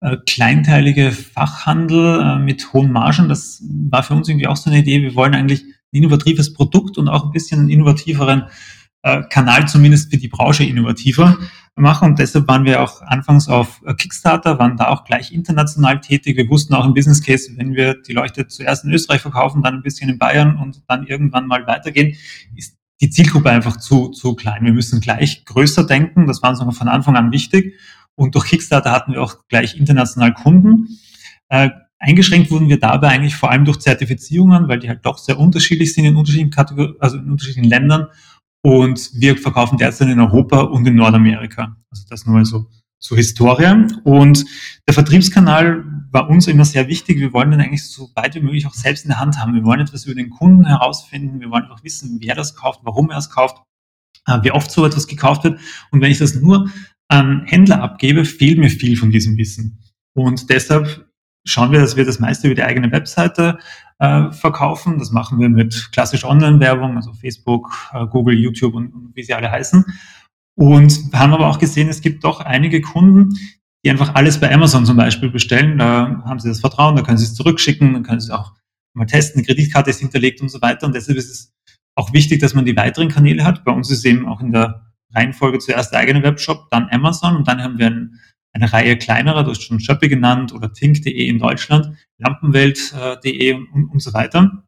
äh, 0.00 0.16
kleinteilige 0.26 1.12
Fachhandel 1.12 2.20
äh, 2.20 2.38
mit 2.40 2.72
hohen 2.72 2.90
Margen, 2.90 3.28
das 3.28 3.62
war 3.90 4.02
für 4.02 4.14
uns 4.14 4.28
irgendwie 4.28 4.48
auch 4.48 4.56
so 4.56 4.70
eine 4.70 4.80
Idee. 4.80 5.02
Wir 5.02 5.14
wollen 5.14 5.34
eigentlich 5.34 5.62
ein 5.62 5.98
innovatives 6.02 6.52
Produkt 6.52 6.98
und 6.98 7.08
auch 7.08 7.26
ein 7.26 7.30
bisschen 7.30 7.68
innovativeren 7.68 8.46
Kanal, 9.29 9.69
zumindest 9.69 10.11
für 10.11 10.19
die 10.19 10.29
Branche 10.29 10.64
innovativer 10.64 11.39
machen. 11.77 12.10
Und 12.10 12.19
deshalb 12.19 12.48
waren 12.48 12.65
wir 12.65 12.82
auch 12.82 13.03
anfangs 13.03 13.48
auf 13.48 13.82
äh, 13.84 13.94
Kickstarter, 13.94 14.58
waren 14.58 14.77
da 14.77 14.89
auch 14.89 15.05
gleich 15.05 15.32
international 15.32 16.01
tätig. 16.01 16.36
Wir 16.36 16.48
wussten 16.48 16.75
auch 16.75 16.86
im 16.86 16.94
Business 16.94 17.22
Case, 17.22 17.51
wenn 17.56 17.75
wir 17.75 17.94
die 17.94 18.13
Leuchte 18.13 18.46
zuerst 18.48 18.84
in 18.84 18.93
Österreich 18.93 19.20
verkaufen, 19.20 19.63
dann 19.63 19.75
ein 19.75 19.82
bisschen 19.82 20.08
in 20.08 20.19
Bayern 20.19 20.56
und 20.56 20.82
dann 20.89 21.06
irgendwann 21.06 21.46
mal 21.46 21.67
weitergehen, 21.67 22.17
ist 22.56 22.77
die 23.01 23.10
Zielgruppe 23.10 23.51
einfach 23.51 23.77
zu, 23.77 24.08
zu 24.08 24.34
klein. 24.34 24.65
Wir 24.65 24.72
müssen 24.72 25.01
gleich 25.01 25.44
größer 25.44 25.84
denken. 25.84 26.27
Das 26.27 26.43
war 26.43 26.51
uns 26.51 26.79
von 26.79 26.89
Anfang 26.89 27.17
an 27.17 27.31
wichtig. 27.31 27.75
Und 28.15 28.34
durch 28.34 28.46
Kickstarter 28.46 28.91
hatten 28.91 29.13
wir 29.13 29.22
auch 29.22 29.46
gleich 29.48 29.77
international 29.77 30.32
Kunden. 30.32 30.89
Äh, 31.51 31.70
eingeschränkt 31.98 32.51
wurden 32.51 32.70
wir 32.70 32.81
dabei 32.81 33.08
eigentlich 33.08 33.36
vor 33.36 33.51
allem 33.51 33.67
durch 33.67 33.79
Zertifizierungen, 33.79 34.69
weil 34.69 34.79
die 34.79 34.89
halt 34.89 35.05
doch 35.05 35.19
sehr 35.19 35.39
unterschiedlich 35.39 35.93
sind 35.93 36.06
in 36.06 36.17
unterschiedlichen 36.17 36.51
Kategorien, 36.51 36.94
also 36.98 37.19
in 37.19 37.31
unterschiedlichen 37.31 37.69
Ländern 37.69 38.06
und 38.63 39.10
wir 39.15 39.36
verkaufen 39.36 39.79
derzeit 39.79 40.08
in 40.08 40.20
Europa 40.20 40.60
und 40.60 40.86
in 40.86 40.96
Nordamerika. 40.96 41.77
Also 41.91 42.05
das 42.08 42.27
nur 42.27 42.36
mal 42.36 42.44
so 42.44 42.67
zur 42.98 43.17
Historie. 43.17 43.86
Und 44.05 44.44
der 44.86 44.94
Vertriebskanal 44.94 45.84
war 46.10 46.29
uns 46.29 46.46
immer 46.46 46.65
sehr 46.65 46.89
wichtig. 46.89 47.19
Wir 47.19 47.32
wollen 47.32 47.51
den 47.51 47.60
eigentlich 47.60 47.84
so 47.84 48.10
weit 48.15 48.34
wie 48.34 48.41
möglich 48.41 48.67
auch 48.67 48.75
selbst 48.75 49.05
in 49.05 49.10
der 49.10 49.20
Hand 49.20 49.39
haben. 49.39 49.55
Wir 49.55 49.65
wollen 49.65 49.81
etwas 49.81 50.05
über 50.06 50.15
den 50.15 50.31
Kunden 50.31 50.67
herausfinden. 50.67 51.41
Wir 51.41 51.51
wollen 51.51 51.65
einfach 51.65 51.84
wissen, 51.84 52.19
wer 52.20 52.34
das 52.34 52.55
kauft, 52.55 52.81
warum 52.82 53.10
er 53.10 53.19
es 53.19 53.31
kauft, 53.31 53.63
äh, 54.27 54.39
wie 54.43 54.51
oft 54.51 54.70
so 54.70 54.84
etwas 54.84 55.06
gekauft 55.06 55.44
wird. 55.44 55.60
Und 55.91 56.01
wenn 56.01 56.10
ich 56.10 56.19
das 56.19 56.34
nur 56.34 56.70
an 57.08 57.44
Händler 57.44 57.82
abgebe, 57.82 58.25
fehlt 58.25 58.58
mir 58.58 58.70
viel 58.70 58.96
von 58.96 59.10
diesem 59.10 59.36
Wissen. 59.36 59.79
Und 60.15 60.51
deshalb 60.51 61.06
schauen 61.44 61.70
wir, 61.70 61.81
dass 61.81 61.96
wir 61.96 62.05
das 62.05 62.19
meiste 62.19 62.48
über 62.48 62.56
die 62.56 62.65
eigene 62.65 62.91
Webseite 62.91 63.58
äh, 63.98 64.31
verkaufen. 64.32 64.98
Das 64.98 65.10
machen 65.10 65.38
wir 65.38 65.48
mit 65.48 65.91
klassischer 65.93 66.29
Online-Werbung, 66.29 66.96
also 66.96 67.12
Facebook, 67.12 67.70
äh, 67.93 68.06
Google, 68.06 68.38
YouTube 68.38 68.74
und, 68.74 68.93
und 68.93 69.17
wie 69.17 69.22
sie 69.22 69.34
alle 69.34 69.50
heißen. 69.50 69.84
Und 70.56 71.10
haben 71.12 71.34
aber 71.34 71.48
auch 71.48 71.58
gesehen, 71.58 71.88
es 71.88 72.00
gibt 72.00 72.24
doch 72.24 72.41
einige 72.41 72.81
Kunden, 72.81 73.34
die 73.84 73.91
einfach 73.91 74.15
alles 74.15 74.41
bei 74.41 74.53
Amazon 74.53 74.86
zum 74.86 74.96
Beispiel 74.96 75.31
bestellen. 75.31 75.79
Da 75.79 76.22
haben 76.24 76.41
sie 76.41 76.48
das 76.48 76.60
Vertrauen, 76.60 76.96
da 76.96 77.03
können 77.03 77.19
sie 77.19 77.26
es 77.26 77.34
zurückschicken, 77.34 77.93
dann 77.93 78.03
können 78.03 78.20
sie 78.20 78.29
es 78.29 78.31
auch 78.31 78.53
mal 78.94 79.05
testen, 79.05 79.38
eine 79.38 79.46
Kreditkarte 79.46 79.91
ist 79.91 80.00
hinterlegt 80.00 80.41
und 80.41 80.48
so 80.48 80.62
weiter. 80.62 80.86
Und 80.86 80.94
deshalb 80.94 81.19
ist 81.19 81.31
es 81.31 81.55
auch 81.94 82.12
wichtig, 82.12 82.41
dass 82.41 82.55
man 82.55 82.65
die 82.65 82.76
weiteren 82.76 83.08
Kanäle 83.08 83.44
hat. 83.44 83.65
Bei 83.65 83.72
uns 83.72 83.91
ist 83.91 84.05
eben 84.05 84.26
auch 84.26 84.41
in 84.41 84.53
der 84.53 84.86
Reihenfolge 85.15 85.58
zuerst 85.58 85.93
der 85.93 86.00
eigene 86.00 86.22
Webshop, 86.22 86.70
dann 86.70 86.88
Amazon 86.91 87.36
und 87.36 87.46
dann 87.46 87.62
haben 87.62 87.79
wir 87.79 87.86
einen 87.86 88.20
eine 88.56 88.72
Reihe 88.72 88.96
kleinerer, 88.96 89.44
du 89.44 89.51
hast 89.51 89.63
schon 89.63 89.81
Schöppe 89.81 90.08
genannt 90.08 90.53
oder 90.53 90.72
Think.de 90.72 91.27
in 91.27 91.39
Deutschland, 91.39 91.96
Lampenwelt.de 92.19 93.53
und, 93.53 93.69
und, 93.72 93.84
und 93.91 94.01
so 94.01 94.13
weiter. 94.15 94.65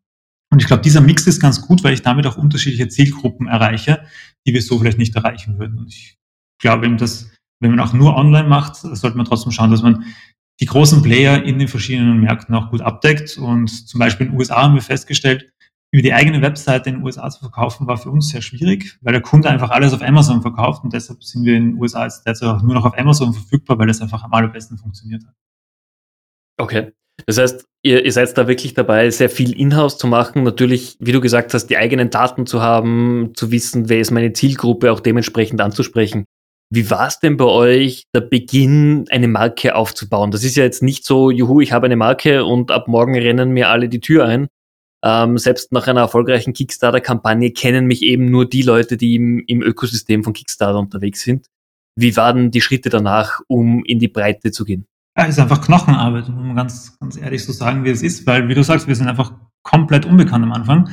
Und 0.51 0.61
ich 0.61 0.67
glaube, 0.67 0.83
dieser 0.83 1.01
Mix 1.01 1.27
ist 1.27 1.41
ganz 1.41 1.61
gut, 1.61 1.83
weil 1.85 1.95
ich 1.95 2.03
damit 2.03 2.27
auch 2.27 2.37
unterschiedliche 2.37 2.89
Zielgruppen 2.89 3.49
erreiche, 3.49 4.05
die 4.47 4.55
wir 4.55 4.63
so 4.63 4.79
vielleicht 4.79 4.99
nicht 4.99 5.15
erreichen 5.17 5.59
würden. 5.59 5.79
Und 5.79 5.89
ich 5.89 6.17
glaube 6.61 6.87
eben, 6.87 6.97
dass 6.97 7.31
wenn 7.61 7.71
man 7.71 7.81
auch 7.81 7.93
nur 7.93 8.15
online 8.15 8.49
macht, 8.49 8.77
sollte 8.77 9.17
man 9.17 9.27
trotzdem 9.27 9.53
schauen, 9.53 9.71
dass 9.71 9.83
man 9.83 10.05
die 10.61 10.67
großen 10.67 11.03
Player 11.03 11.43
in 11.43 11.59
den 11.59 11.69
verschiedenen 11.69 12.21
Märkten 12.21 12.55
auch 12.55 12.71
gut 12.71 12.81
abdeckt. 12.81 13.37
Und 13.37 13.69
zum 13.69 13.99
Beispiel 13.99 14.27
in 14.27 14.33
den 14.33 14.39
USA 14.39 14.63
haben 14.63 14.75
wir 14.75 14.83
festgestellt, 14.83 15.51
über 15.91 16.03
die 16.03 16.13
eigene 16.13 16.43
Webseite 16.43 16.91
in 16.91 16.97
den 16.97 17.05
USA 17.05 17.31
zu 17.31 17.41
verkaufen, 17.41 17.87
war 17.87 17.97
für 17.97 18.11
uns 18.11 18.29
sehr 18.29 18.43
schwierig, 18.43 18.99
weil 19.01 19.13
der 19.13 19.23
Kunde 19.23 19.49
einfach 19.49 19.71
alles 19.71 19.95
auf 19.95 20.03
Amazon 20.03 20.43
verkauft 20.43 20.85
und 20.85 20.93
deshalb 20.93 21.25
sind 21.25 21.45
wir 21.45 21.57
in 21.57 21.71
den 21.71 21.81
USA 21.81 22.05
jetzt 22.05 22.27
derzeit 22.27 22.49
auch 22.49 22.63
nur 22.63 22.75
noch 22.75 22.85
auf 22.85 22.99
Amazon 22.99 23.33
verfügbar, 23.33 23.79
weil 23.79 23.87
das 23.87 24.03
einfach 24.03 24.23
am 24.23 24.33
allerbesten 24.33 24.77
funktioniert 24.77 25.25
hat. 25.27 25.35
Okay. 26.59 26.93
Das 27.27 27.39
heißt, 27.39 27.65
ihr, 27.83 28.05
ihr 28.05 28.13
seid 28.13 28.37
da 28.37 28.47
wirklich 28.47 28.75
dabei, 28.75 29.11
sehr 29.11 29.31
viel 29.31 29.59
Inhouse 29.59 29.99
zu 29.99 30.07
machen. 30.07 30.45
Natürlich, 30.45 30.97
wie 31.01 31.13
du 31.13 31.21
gesagt 31.21 31.53
hast, 31.55 31.67
die 31.67 31.77
eigenen 31.77 32.11
Daten 32.11 32.47
zu 32.47 32.63
haben, 32.63 33.33
zu 33.35 33.51
wissen, 33.51 33.89
wer 33.89 34.01
ist 34.01 34.11
meine 34.11 34.33
Zielgruppe, 34.33 34.93
auch 34.93 35.01
dementsprechend 35.01 35.61
anzusprechen. 35.61 36.27
Wie 36.71 36.91
war 36.91 37.09
es 37.09 37.19
denn 37.19 37.39
bei 37.39 37.47
euch, 37.47 38.05
der 38.15 38.21
Beginn, 38.21 39.07
eine 39.11 39.27
Marke 39.27 39.75
aufzubauen? 39.75 40.31
Das 40.31 40.45
ist 40.45 40.57
ja 40.57 40.65
jetzt 40.65 40.83
nicht 40.83 41.05
so, 41.05 41.31
juhu, 41.31 41.61
ich 41.61 41.73
habe 41.73 41.87
eine 41.87 41.97
Marke 41.97 42.45
und 42.45 42.71
ab 42.71 42.89
morgen 42.89 43.15
rennen 43.15 43.51
mir 43.51 43.69
alle 43.69 43.89
die 43.89 44.01
Tür 44.01 44.27
ein. 44.27 44.49
Ähm, 45.05 45.39
selbst 45.39 45.71
nach 45.73 45.87
einer 45.87 46.01
erfolgreichen 46.01 46.53
Kickstarter-Kampagne 46.53 47.53
kennen 47.53 47.87
mich 47.87 48.03
eben 48.03 48.31
nur 48.31 48.49
die 48.49 48.63
Leute, 48.63 48.97
die 48.97 49.15
im, 49.15 49.45
im 49.47 49.63
Ökosystem 49.63 50.25
von 50.25 50.33
Kickstarter 50.33 50.79
unterwegs 50.79 51.23
sind. 51.23 51.47
Wie 51.97 52.17
waren 52.17 52.51
die 52.51 52.61
Schritte 52.61 52.91
danach, 52.91 53.41
um 53.47 53.85
in 53.85 53.99
die 53.99 54.09
Breite 54.09 54.51
zu 54.51 54.65
gehen? 54.65 54.87
Ja, 55.17 55.25
ist 55.25 55.39
einfach 55.39 55.61
Knochenarbeit, 55.61 56.29
um 56.29 56.55
ganz, 56.55 56.97
ganz 57.01 57.17
ehrlich 57.17 57.45
so 57.45 57.53
sagen, 57.53 57.85
wie 57.85 57.91
es 57.91 58.03
ist, 58.03 58.27
weil, 58.27 58.49
wie 58.49 58.55
du 58.55 58.63
sagst, 58.63 58.87
wir 58.87 58.95
sind 58.95 59.09
einfach 59.09 59.33
komplett 59.63 60.07
unbekannt 60.07 60.45
am 60.45 60.53
Anfang. 60.53 60.91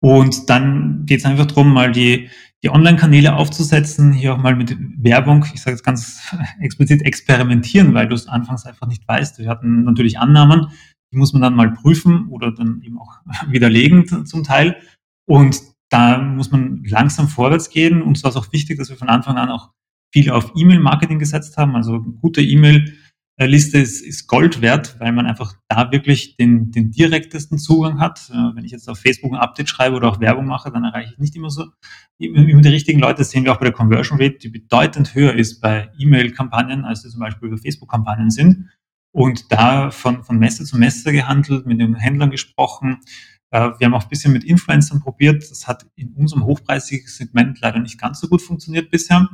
Und 0.00 0.50
dann 0.50 1.04
geht 1.06 1.20
es 1.20 1.24
einfach 1.26 1.46
darum, 1.46 1.72
mal 1.72 1.92
die, 1.92 2.30
die 2.62 2.70
Online-Kanäle 2.70 3.36
aufzusetzen, 3.36 4.12
hier 4.12 4.34
auch 4.34 4.38
mal 4.38 4.56
mit 4.56 4.76
Werbung, 4.98 5.46
ich 5.54 5.62
sage 5.62 5.76
jetzt 5.76 5.84
ganz 5.84 6.20
explizit 6.60 7.02
experimentieren, 7.02 7.94
weil 7.94 8.08
du 8.08 8.14
es 8.14 8.26
anfangs 8.26 8.66
einfach 8.66 8.86
nicht 8.86 9.06
weißt. 9.06 9.38
Wir 9.38 9.48
hatten 9.48 9.84
natürlich 9.84 10.18
Annahmen, 10.18 10.68
die 11.12 11.16
muss 11.16 11.32
man 11.32 11.42
dann 11.42 11.54
mal 11.54 11.72
prüfen 11.72 12.28
oder 12.28 12.52
dann 12.52 12.82
eben 12.82 12.98
auch 12.98 13.18
widerlegen 13.48 14.26
zum 14.26 14.44
Teil. 14.44 14.76
Und 15.26 15.60
da 15.90 16.18
muss 16.18 16.50
man 16.50 16.84
langsam 16.84 17.28
vorwärts 17.28 17.70
gehen. 17.70 18.02
Und 18.02 18.16
es 18.16 18.24
war 18.24 18.36
auch 18.36 18.52
wichtig, 18.52 18.78
dass 18.78 18.90
wir 18.90 18.96
von 18.96 19.08
Anfang 19.08 19.36
an 19.36 19.50
auch 19.50 19.70
viel 20.12 20.30
auf 20.30 20.52
E-Mail-Marketing 20.56 21.18
gesetzt 21.18 21.56
haben, 21.56 21.76
also 21.76 22.00
gute 22.00 22.42
E-Mail 22.42 22.96
äh, 23.40 23.46
Liste 23.46 23.78
ist, 23.78 24.02
ist 24.02 24.26
Gold 24.26 24.60
wert, 24.60 24.96
weil 24.98 25.12
man 25.12 25.26
einfach 25.26 25.54
da 25.68 25.90
wirklich 25.92 26.36
den, 26.36 26.72
den 26.72 26.90
direktesten 26.90 27.58
Zugang 27.58 27.98
hat. 27.98 28.28
Äh, 28.30 28.54
wenn 28.54 28.64
ich 28.64 28.72
jetzt 28.72 28.88
auf 28.88 28.98
Facebook 28.98 29.32
ein 29.32 29.38
Update 29.38 29.68
schreibe 29.68 29.96
oder 29.96 30.08
auch 30.08 30.20
Werbung 30.20 30.46
mache, 30.46 30.70
dann 30.70 30.84
erreiche 30.84 31.12
ich 31.12 31.18
nicht 31.18 31.36
immer 31.36 31.48
so 31.50 31.66
immer 32.18 32.60
die 32.60 32.68
richtigen 32.68 33.00
Leute. 33.00 33.18
Das 33.18 33.30
sehen 33.30 33.44
wir 33.44 33.52
auch 33.52 33.58
bei 33.58 33.64
der 33.64 33.72
Conversion 33.72 34.20
Rate, 34.20 34.38
die 34.38 34.50
bedeutend 34.50 35.14
höher 35.14 35.32
ist 35.32 35.60
bei 35.60 35.90
E-Mail-Kampagnen, 35.98 36.84
als 36.84 37.02
sie 37.02 37.08
zum 37.08 37.20
Beispiel 37.20 37.48
über 37.48 37.56
Facebook-Kampagnen 37.56 38.30
sind. 38.30 38.68
Und 39.12 39.50
da 39.50 39.90
von, 39.90 40.22
von 40.22 40.38
Messe 40.38 40.64
zu 40.64 40.78
Messe 40.78 41.12
gehandelt, 41.12 41.66
mit 41.66 41.80
den 41.80 41.96
Händlern 41.96 42.30
gesprochen. 42.30 43.00
Äh, 43.50 43.70
wir 43.78 43.86
haben 43.86 43.94
auch 43.94 44.04
ein 44.04 44.08
bisschen 44.08 44.32
mit 44.32 44.44
Influencern 44.44 45.00
probiert. 45.00 45.50
Das 45.50 45.66
hat 45.66 45.86
in 45.96 46.12
unserem 46.14 46.44
hochpreisigen 46.44 47.08
Segment 47.08 47.60
leider 47.60 47.80
nicht 47.80 48.00
ganz 48.00 48.20
so 48.20 48.28
gut 48.28 48.42
funktioniert 48.42 48.90
bisher. 48.90 49.28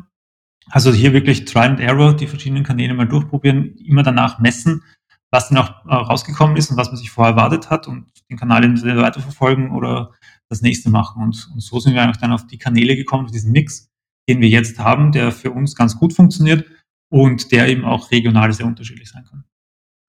Also 0.71 0.93
hier 0.93 1.13
wirklich 1.13 1.45
Try 1.45 1.61
and 1.61 1.81
Error, 1.81 2.15
die 2.17 2.27
verschiedenen 2.27 2.65
Kanäle 2.65 2.95
mal 2.95 3.07
durchprobieren, 3.07 3.77
immer 3.77 4.03
danach 4.03 4.41
messen, 4.41 4.83
was 5.31 5.49
dann 5.49 5.59
auch 5.59 5.85
äh, 5.87 5.95
rausgekommen 5.95 6.57
ist 6.57 6.71
und 6.71 6.77
was 6.77 6.89
man 6.89 6.97
sich 6.97 7.11
vorher 7.11 7.35
erwartet 7.35 7.71
hat 7.71 7.87
und 7.87 8.07
den 8.31 8.37
Kanal 8.37 8.65
entweder 8.65 9.03
weiterverfolgen 9.03 9.71
oder 9.71 10.13
das 10.49 10.63
nächste 10.63 10.91
machen. 10.91 11.23
Und, 11.23 11.49
und 11.53 11.61
so 11.61 11.79
sind 11.81 11.95
wir 11.95 12.03
eigentlich 12.03 12.17
dann 12.19 12.33
auf 12.33 12.47
die 12.47 12.59
Kanäle 12.59 12.97
gekommen, 12.97 13.27
auf 13.27 13.33
diesen 13.33 13.53
Mix, 13.53 13.89
den 14.29 14.41
wir 14.41 14.49
jetzt 14.49 14.79
haben, 14.79 15.13
der 15.13 15.31
für 15.33 15.53
uns 15.53 15.77
ganz 15.77 15.97
gut 15.97 16.13
funktioniert 16.13 16.67
und 17.11 17.53
der 17.53 17.69
eben 17.69 17.85
auch 17.85 18.11
regional 18.11 18.53
sehr 18.53 18.67
unterschiedlich 18.67 19.09
sein 19.09 19.25
kann. 19.25 19.45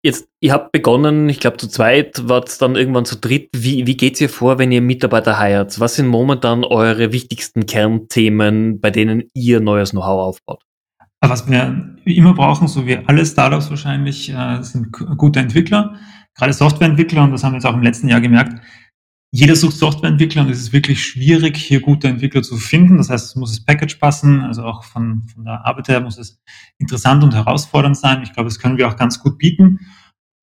Jetzt, 0.04 0.28
ihr 0.40 0.52
habt 0.52 0.72
begonnen, 0.72 1.28
ich 1.28 1.38
glaube 1.38 1.58
zu 1.58 1.68
zweit, 1.68 2.28
wart 2.28 2.60
dann 2.60 2.74
irgendwann 2.74 3.04
zu 3.04 3.16
dritt. 3.16 3.50
Wie, 3.54 3.86
wie 3.86 3.96
geht's 3.96 4.20
ihr 4.20 4.28
vor, 4.28 4.58
wenn 4.58 4.72
ihr 4.72 4.82
Mitarbeiter 4.82 5.38
heiert? 5.38 5.78
Was 5.78 5.94
sind 5.94 6.08
momentan 6.08 6.64
eure 6.64 7.12
wichtigsten 7.12 7.66
Kernthemen, 7.66 8.80
bei 8.80 8.90
denen 8.90 9.30
ihr 9.32 9.60
neues 9.60 9.90
Know-how 9.92 10.20
aufbaut? 10.20 10.62
Was 11.20 11.48
wir 11.48 11.94
immer 12.04 12.34
brauchen, 12.34 12.66
so 12.66 12.84
wie 12.84 12.96
alle 12.96 13.24
Startups 13.24 13.70
wahrscheinlich, 13.70 14.28
äh, 14.28 14.60
sind 14.62 14.90
gute 14.90 15.38
Entwickler, 15.38 15.94
gerade 16.34 16.52
Softwareentwickler, 16.52 17.22
und 17.22 17.30
das 17.30 17.44
haben 17.44 17.52
wir 17.52 17.58
jetzt 17.58 17.66
auch 17.66 17.74
im 17.74 17.82
letzten 17.82 18.08
Jahr 18.08 18.20
gemerkt. 18.20 18.60
Jeder 19.34 19.56
sucht 19.56 19.76
Softwareentwickler 19.76 20.42
und 20.42 20.50
es 20.50 20.60
ist 20.60 20.74
wirklich 20.74 21.02
schwierig, 21.02 21.56
hier 21.56 21.80
gute 21.80 22.06
Entwickler 22.06 22.42
zu 22.42 22.58
finden. 22.58 22.98
Das 22.98 23.08
heißt, 23.08 23.30
es 23.30 23.34
muss 23.34 23.50
das 23.50 23.64
Package 23.64 23.94
passen, 23.94 24.42
also 24.42 24.62
auch 24.62 24.84
von, 24.84 25.22
von 25.22 25.44
der 25.44 25.64
Arbeit 25.64 25.88
her 25.88 26.02
muss 26.02 26.18
es 26.18 26.42
interessant 26.78 27.24
und 27.24 27.34
herausfordernd 27.34 27.96
sein. 27.96 28.22
Ich 28.22 28.34
glaube, 28.34 28.50
das 28.50 28.58
können 28.58 28.76
wir 28.76 28.88
auch 28.88 28.96
ganz 28.96 29.20
gut 29.20 29.38
bieten. 29.38 29.80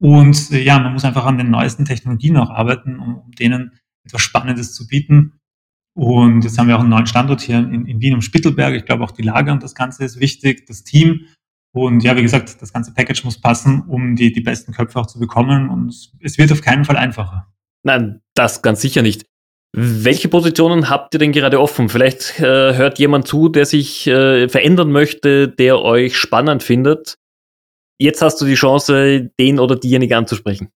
Und 0.02 0.52
äh, 0.52 0.64
ja, 0.64 0.80
man 0.80 0.94
muss 0.94 1.06
einfach 1.06 1.26
an 1.26 1.38
den 1.38 1.52
neuesten 1.52 1.86
Technologien 1.86 2.36
auch 2.38 2.50
arbeiten, 2.50 2.98
um, 2.98 3.18
um 3.20 3.32
denen 3.34 3.74
etwas 4.06 4.22
Spannendes 4.22 4.74
zu 4.74 4.88
bieten. 4.88 5.34
Und 5.94 6.44
jetzt 6.44 6.58
haben 6.58 6.68
wir 6.68 6.76
auch 6.76 6.82
einen 6.82 6.90
neuen 6.90 7.06
Standort 7.06 7.42
hier 7.42 7.60
in, 7.60 7.86
in 7.86 8.02
Wien 8.02 8.16
am 8.16 8.22
Spittelberg. 8.22 8.74
Ich 8.74 8.86
glaube, 8.86 9.04
auch 9.04 9.12
die 9.12 9.22
Lage 9.22 9.52
und 9.52 9.62
das 9.62 9.76
Ganze 9.76 10.04
ist 10.04 10.20
wichtig, 10.20 10.66
das 10.66 10.84
Team. 10.84 11.28
Und 11.76 12.04
ja, 12.04 12.18
wie 12.18 12.24
gesagt, 12.24 12.60
das 12.60 12.74
ganze 12.74 12.94
Package 12.94 13.24
muss 13.24 13.40
passen, 13.40 13.82
um 13.82 14.16
die, 14.16 14.32
die 14.32 14.42
besten 14.42 14.74
Köpfe 14.74 15.00
auch 15.00 15.06
zu 15.06 15.20
bekommen. 15.20 15.70
Und 15.70 16.12
es 16.22 16.38
wird 16.40 16.52
auf 16.52 16.62
keinen 16.62 16.86
Fall 16.86 16.98
einfacher. 16.98 17.54
Nein, 17.84 18.22
das 18.36 18.62
ganz 18.62 18.82
sicher 18.82 19.02
nicht. 19.02 19.26
Welche 19.72 20.30
Positionen 20.30 20.90
habt 20.90 21.14
ihr 21.14 21.20
denn 21.20 21.32
gerade 21.32 21.60
offen? 21.60 21.90
Vielleicht 21.90 22.40
äh, 22.40 22.76
hört 22.76 22.98
jemand 22.98 23.28
zu, 23.28 23.50
der 23.50 23.66
sich 23.66 24.08
äh, 24.08 24.50
verändern 24.50 24.92
möchte, 24.92 25.48
der 25.48 25.80
euch 25.80 26.18
spannend 26.18 26.64
findet. 26.64 27.18
Jetzt 28.00 28.22
hast 28.22 28.42
du 28.42 28.46
die 28.46 28.56
Chance, 28.56 29.30
den 29.40 29.60
oder 29.60 29.76
diejenige 29.76 30.18
anzusprechen. 30.18 30.70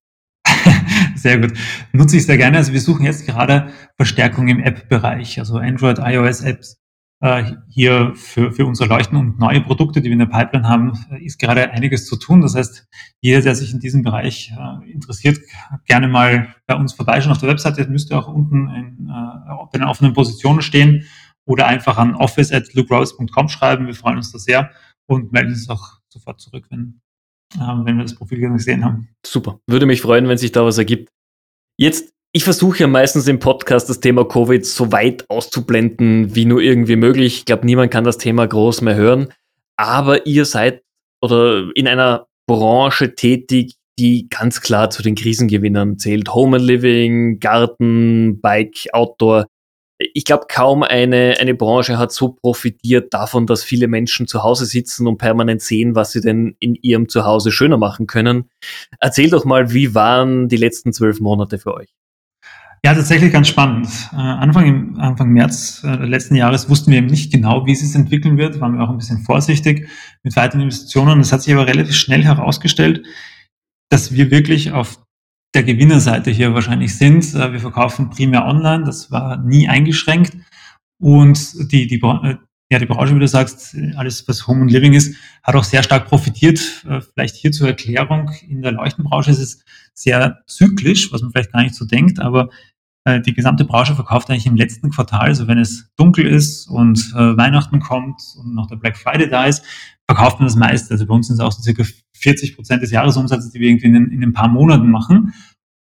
sehr 1.16 1.40
gut. 1.40 1.54
Nutze 1.92 2.18
ich 2.18 2.26
sehr 2.26 2.38
gerne. 2.38 2.58
Also 2.58 2.74
wir 2.74 2.82
suchen 2.82 3.06
jetzt 3.06 3.26
gerade 3.26 3.70
Verstärkung 3.98 4.48
im 4.48 4.60
App-Bereich, 4.60 5.40
also 5.40 5.56
Android, 5.56 5.98
iOS-Apps. 6.00 6.83
Äh, 7.24 7.54
hier 7.70 8.12
für, 8.16 8.52
für 8.52 8.66
unser 8.66 8.86
Leuchten 8.86 9.18
und 9.18 9.40
neue 9.40 9.62
Produkte, 9.62 10.02
die 10.02 10.10
wir 10.10 10.12
in 10.14 10.20
der 10.20 10.26
Pipeline 10.26 10.68
haben, 10.68 10.92
ist 11.22 11.40
gerade 11.40 11.72
einiges 11.72 12.06
zu 12.06 12.18
tun. 12.18 12.42
Das 12.42 12.54
heißt, 12.54 12.86
jeder, 13.22 13.42
der 13.42 13.56
sich 13.56 13.74
in 13.74 13.80
diesem 13.80 14.02
Bereich 14.02 14.52
äh, 14.52 14.92
interessiert, 14.92 15.40
gerne 15.86 16.10
mal 16.10 16.54
bei 16.66 16.76
uns 16.76 16.92
vorbeischauen 16.92 17.32
auf 17.32 17.38
der 17.38 17.48
Webseite. 17.48 17.88
müsste 17.88 18.18
auch 18.18 18.28
unten 18.28 18.68
in, 18.68 19.10
äh, 19.10 19.56
bei 19.72 19.80
den 19.80 19.88
offenen 19.88 20.12
Positionen 20.12 20.62
stehen 20.62 21.06
oder 21.46 21.66
einfach 21.66 21.98
an 21.98 22.14
office 22.14 22.52
at 22.52 22.74
lukerose.com 22.74 23.48
schreiben. 23.48 23.88
Wir 23.88 23.96
freuen 23.96 24.18
uns 24.18 24.34
da 24.34 24.38
sehr 24.38 24.72
und 25.06 25.32
melden 25.32 25.52
uns 25.52 25.70
auch 25.70 26.00
sofort 26.10 26.42
zurück, 26.42 26.66
wenn, 26.72 27.00
äh, 27.56 27.86
wenn 27.86 27.96
wir 27.96 28.04
das 28.04 28.16
Profil 28.16 28.42
gesehen 28.50 28.84
haben. 28.84 29.08
Super. 29.26 29.62
Würde 29.66 29.86
mich 29.86 30.02
freuen, 30.02 30.28
wenn 30.28 30.38
sich 30.38 30.52
da 30.52 30.66
was 30.66 30.78
ergibt. 30.78 31.10
Jetzt 31.78 32.14
ich 32.36 32.44
versuche 32.44 32.80
ja 32.80 32.88
meistens 32.88 33.28
im 33.28 33.38
Podcast 33.38 33.90
das 33.90 34.00
Thema 34.00 34.28
Covid 34.28 34.66
so 34.66 34.92
weit 34.92 35.30
auszublenden, 35.30 36.36
wie 36.36 36.46
nur 36.46 36.62
irgendwie 36.62 36.96
möglich. 36.96 37.38
Ich 37.38 37.46
glaube, 37.46 37.66
niemand 37.66 37.92
kann 37.92 38.04
das 38.04 38.18
Thema 38.18 38.48
groß 38.48 38.82
mehr 38.82 38.96
hören. 38.96 39.32
Aber 39.78 40.26
ihr 40.26 40.46
seid 40.46 40.82
oder 41.22 41.70
in 41.76 41.88
einer 41.88 42.26
Branche 42.48 43.14
tätig, 43.14 43.76
die 44.00 44.28
ganz 44.30 44.62
klar 44.62 44.90
zu 44.90 45.04
den 45.04 45.14
Krisengewinnern 45.14 46.00
zählt. 46.00 46.34
Home 46.34 46.58
and 46.58 46.66
Living, 46.66 47.40
Garten, 47.40 48.42
Bike, 48.42 48.88
Outdoor. 48.94 49.46
Ich 50.00 50.26
glaube, 50.26 50.48
kaum 50.50 50.82
eine, 50.82 51.36
eine 51.40 51.54
Branche 51.54 52.00
hat 52.00 52.12
so 52.12 52.30
profitiert 52.30 53.14
davon, 53.14 53.46
dass 53.46 53.64
viele 53.64 53.88
Menschen 53.88 54.28
zu 54.28 54.42
Hause 54.42 54.66
sitzen 54.66 55.06
und 55.06 55.20
permanent 55.20 55.62
sehen, 55.62 55.94
was 55.94 56.14
sie 56.14 56.22
denn 56.22 56.56
in 56.60 56.74
ihrem 56.82 57.10
Zuhause 57.10 57.52
schöner 57.52 57.78
machen 57.78 58.08
können. 58.08 58.50
Erzähl 59.00 59.30
doch 59.30 59.46
mal, 59.46 59.72
wie 59.72 59.94
waren 59.94 60.50
die 60.50 60.58
letzten 60.58 60.94
zwölf 60.94 61.20
Monate 61.20 61.60
für 61.60 61.76
euch? 61.76 61.94
Ja, 62.86 62.94
tatsächlich 62.94 63.32
ganz 63.32 63.48
spannend. 63.48 63.88
Äh, 64.12 64.18
Anfang, 64.18 64.98
Anfang 65.00 65.30
März 65.30 65.84
äh, 65.86 66.06
letzten 66.06 66.36
Jahres 66.36 66.70
wussten 66.70 66.92
wir 66.92 66.98
eben 66.98 67.08
nicht 67.08 67.32
genau, 67.32 67.66
wie 67.66 67.72
es 67.72 67.80
sich 67.80 67.96
entwickeln 67.96 68.38
wird, 68.38 68.60
waren 68.60 68.74
wir 68.74 68.84
auch 68.84 68.90
ein 68.90 68.98
bisschen 68.98 69.22
vorsichtig 69.22 69.88
mit 70.22 70.36
weiteren 70.36 70.64
Investitionen. 70.64 71.22
Es 71.22 71.32
hat 71.32 71.44
sich 71.44 71.54
aber 71.54 71.66
relativ 71.66 71.96
schnell 71.96 72.26
herausgestellt, 72.26 73.06
dass 73.90 74.12
wir 74.12 74.32
wirklich 74.32 74.74
auf 74.74 75.00
der 75.56 75.64
Gewinnerseite 75.64 76.30
hier 76.30 76.54
wahrscheinlich 76.54 76.98
sind. 76.98 77.34
Äh, 77.34 77.54
wir 77.54 77.62
verkaufen 77.62 78.10
primär 78.10 78.46
online, 78.46 78.84
das 78.84 79.10
war 79.12 79.38
nie 79.38 79.70
eingeschränkt. 79.70 80.36
Und 81.00 81.72
die, 81.72 81.88
die, 81.88 82.02
ja, 82.70 82.80
die 82.80 82.86
Branche, 82.86 83.16
wie 83.16 83.20
du 83.20 83.28
sagst, 83.30 83.78
alles, 83.96 84.28
was 84.28 84.46
Home 84.48 84.62
und 84.62 84.70
Living 84.70 84.92
ist, 84.92 85.16
hat 85.42 85.56
auch 85.56 85.64
sehr 85.64 85.84
stark 85.84 86.08
profitiert. 86.08 86.60
Vielleicht 87.14 87.36
hier 87.36 87.52
zur 87.52 87.68
Erklärung, 87.68 88.32
in 88.48 88.62
der 88.62 88.72
Leuchtenbranche 88.72 89.32
ist 89.32 89.40
es 89.40 89.66
sehr 89.94 90.44
zyklisch, 90.48 91.12
was 91.12 91.22
man 91.22 91.32
vielleicht 91.32 91.52
gar 91.52 91.64
nicht 91.64 91.76
so 91.76 91.86
denkt, 91.86 92.20
aber 92.20 92.50
die 93.06 93.34
gesamte 93.34 93.66
Branche 93.66 93.96
verkauft 93.96 94.30
eigentlich 94.30 94.46
im 94.46 94.56
letzten 94.56 94.90
Quartal, 94.90 95.28
also 95.28 95.48
wenn 95.48 95.58
es 95.58 95.92
dunkel 95.98 96.26
ist 96.26 96.68
und 96.68 97.00
äh, 97.16 97.38
Weihnachten 97.38 97.80
kommt 97.80 98.22
und 98.38 98.56
noch 98.56 98.68
der 98.68 98.78
Black 98.78 98.98
Friday 98.98 99.30
da 99.30 99.46
ist, 99.46 99.66
verkauft 100.08 100.40
man 100.40 100.48
das 100.48 100.56
meiste. 100.56 100.94
Also 100.94 101.06
bei 101.06 101.14
uns 101.14 101.28
sind 101.28 101.36
es 101.36 101.40
auch 101.42 101.52
so 101.52 101.62
circa 101.62 101.84
40 102.16 102.56
Prozent 102.56 102.82
des 102.82 102.92
Jahresumsatzes, 102.92 103.52
die 103.52 103.60
wir 103.60 103.70
irgendwie 103.70 103.88
in, 103.88 104.12
in 104.12 104.24
ein 104.24 104.34
paar 104.34 104.48
Monaten 104.48 104.90
machen. 104.90 105.34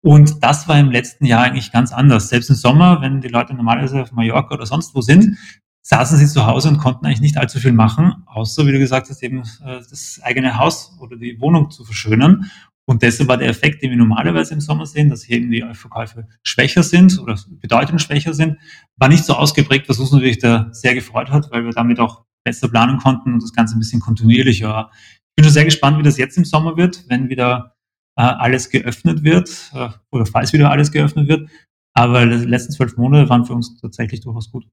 Und 0.02 0.42
das 0.42 0.66
war 0.66 0.78
im 0.78 0.90
letzten 0.90 1.26
Jahr 1.26 1.42
eigentlich 1.42 1.72
ganz 1.72 1.92
anders. 1.92 2.30
Selbst 2.30 2.48
im 2.48 2.56
Sommer, 2.56 3.02
wenn 3.02 3.20
die 3.20 3.28
Leute 3.28 3.54
normalerweise 3.54 4.00
auf 4.00 4.12
Mallorca 4.12 4.54
oder 4.54 4.64
sonst 4.64 4.94
wo 4.94 5.02
sind, 5.02 5.36
saßen 5.82 6.18
sie 6.18 6.26
zu 6.26 6.46
Hause 6.46 6.68
und 6.68 6.78
konnten 6.78 7.04
eigentlich 7.04 7.20
nicht 7.20 7.36
allzu 7.36 7.58
viel 7.58 7.72
machen, 7.72 8.22
außer, 8.26 8.66
wie 8.66 8.72
du 8.72 8.78
gesagt 8.78 9.10
hast, 9.10 9.22
eben 9.22 9.40
äh, 9.64 9.80
das 9.90 10.20
eigene 10.22 10.56
Haus 10.56 10.96
oder 11.00 11.16
die 11.16 11.40
Wohnung 11.40 11.70
zu 11.70 11.84
verschönern. 11.84 12.50
Und 12.90 13.02
deshalb 13.02 13.28
war 13.28 13.37
der 13.37 13.49
Effekt, 13.49 13.85
den 13.85 13.90
wir 13.90 13.97
normalerweise 13.97 14.52
im 14.52 14.61
Sommer 14.61 14.85
sehen, 14.85 15.11
dass 15.11 15.23
hier 15.23 15.37
eben 15.37 15.52
die 15.52 15.64
Verkäufe 15.75 16.26
schwächer 16.42 16.82
sind 16.82 17.20
oder 17.20 17.38
bedeutend 17.61 18.02
schwächer 18.02 18.35
sind, 18.35 18.59
war 18.97 19.09
nicht 19.09 19.25
so 19.25 19.35
ausgeprägt, 19.35 19.88
was 19.88 20.00
uns 20.00 20.11
natürlich 20.11 20.38
da 20.38 20.68
sehr 20.73 20.97
gefreut 20.97 21.30
hat, 21.30 21.52
weil 21.52 21.64
wir 21.64 21.70
damit 21.70 22.00
auch 22.00 22.25
besser 22.42 22.68
planen 22.68 22.99
konnten 22.99 23.32
und 23.32 23.44
das 23.44 23.52
Ganze 23.52 23.76
ein 23.76 23.78
bisschen 23.78 24.00
kontinuierlicher 24.00 24.68
war. 24.68 24.90
Ich 24.92 25.37
bin 25.37 25.44
schon 25.44 25.54
sehr 25.54 25.66
gespannt, 25.66 26.00
wie 26.00 26.02
das 26.02 26.18
jetzt 26.18 26.37
im 26.37 26.44
Sommer 26.44 26.76
wird, 26.76 27.04
wenn 27.06 27.28
wieder 27.28 27.76
äh, 28.16 28.23
alles 28.23 28.70
geöffnet 28.70 29.23
wird 29.23 29.70
äh, 29.73 29.90
oder 30.11 30.26
falls 30.26 30.52
wieder 30.52 30.73
alles 30.73 30.90
geöffnet 30.90 31.28
wird. 31.28 31.49
Aber 31.94 32.26
die 32.26 32.44
letzten 32.44 32.73
zwölf 32.73 32.97
Monate 32.97 33.28
waren 33.28 33.44
für 33.44 33.52
uns 33.54 33.80
tatsächlich 33.80 34.23
durchaus 34.23 34.50
gut. 34.50 34.66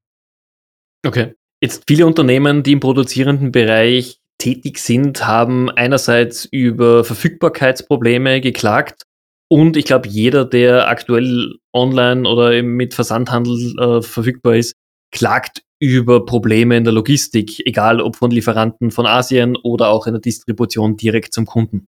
Okay. 1.06 1.36
Jetzt 1.62 1.84
viele 1.86 2.08
Unternehmen, 2.08 2.64
die 2.64 2.72
im 2.72 2.80
produzierenden 2.80 3.52
Bereich 3.52 4.20
tätig 4.38 4.80
sind, 4.80 5.26
haben 5.26 5.70
einerseits 5.70 6.46
über 6.46 7.04
Verfügbarkeitsprobleme 7.04 8.42
geklagt 8.42 9.04
und 9.50 9.78
ich 9.78 9.86
glaube, 9.86 10.10
jeder, 10.10 10.46
der 10.46 10.90
aktuell 10.90 11.56
online 11.74 12.28
oder 12.28 12.62
mit 12.64 12.94
Versandhandel 12.94 13.80
äh, 13.80 14.02
verfügbar 14.02 14.56
ist, 14.56 14.76
klagt 15.12 15.64
über 15.80 16.26
Probleme 16.26 16.76
in 16.76 16.84
der 16.84 16.94
Logistik, 16.94 17.66
egal 17.66 18.02
ob 18.02 18.18
von 18.18 18.32
Lieferanten 18.32 18.92
von 18.92 19.06
Asien 19.06 19.56
oder 19.56 19.90
auch 19.90 20.08
in 20.08 20.14
der 20.14 20.22
Distribution 20.22 20.98
direkt 20.98 21.34
zum 21.34 21.46
Kunden. 21.46 21.86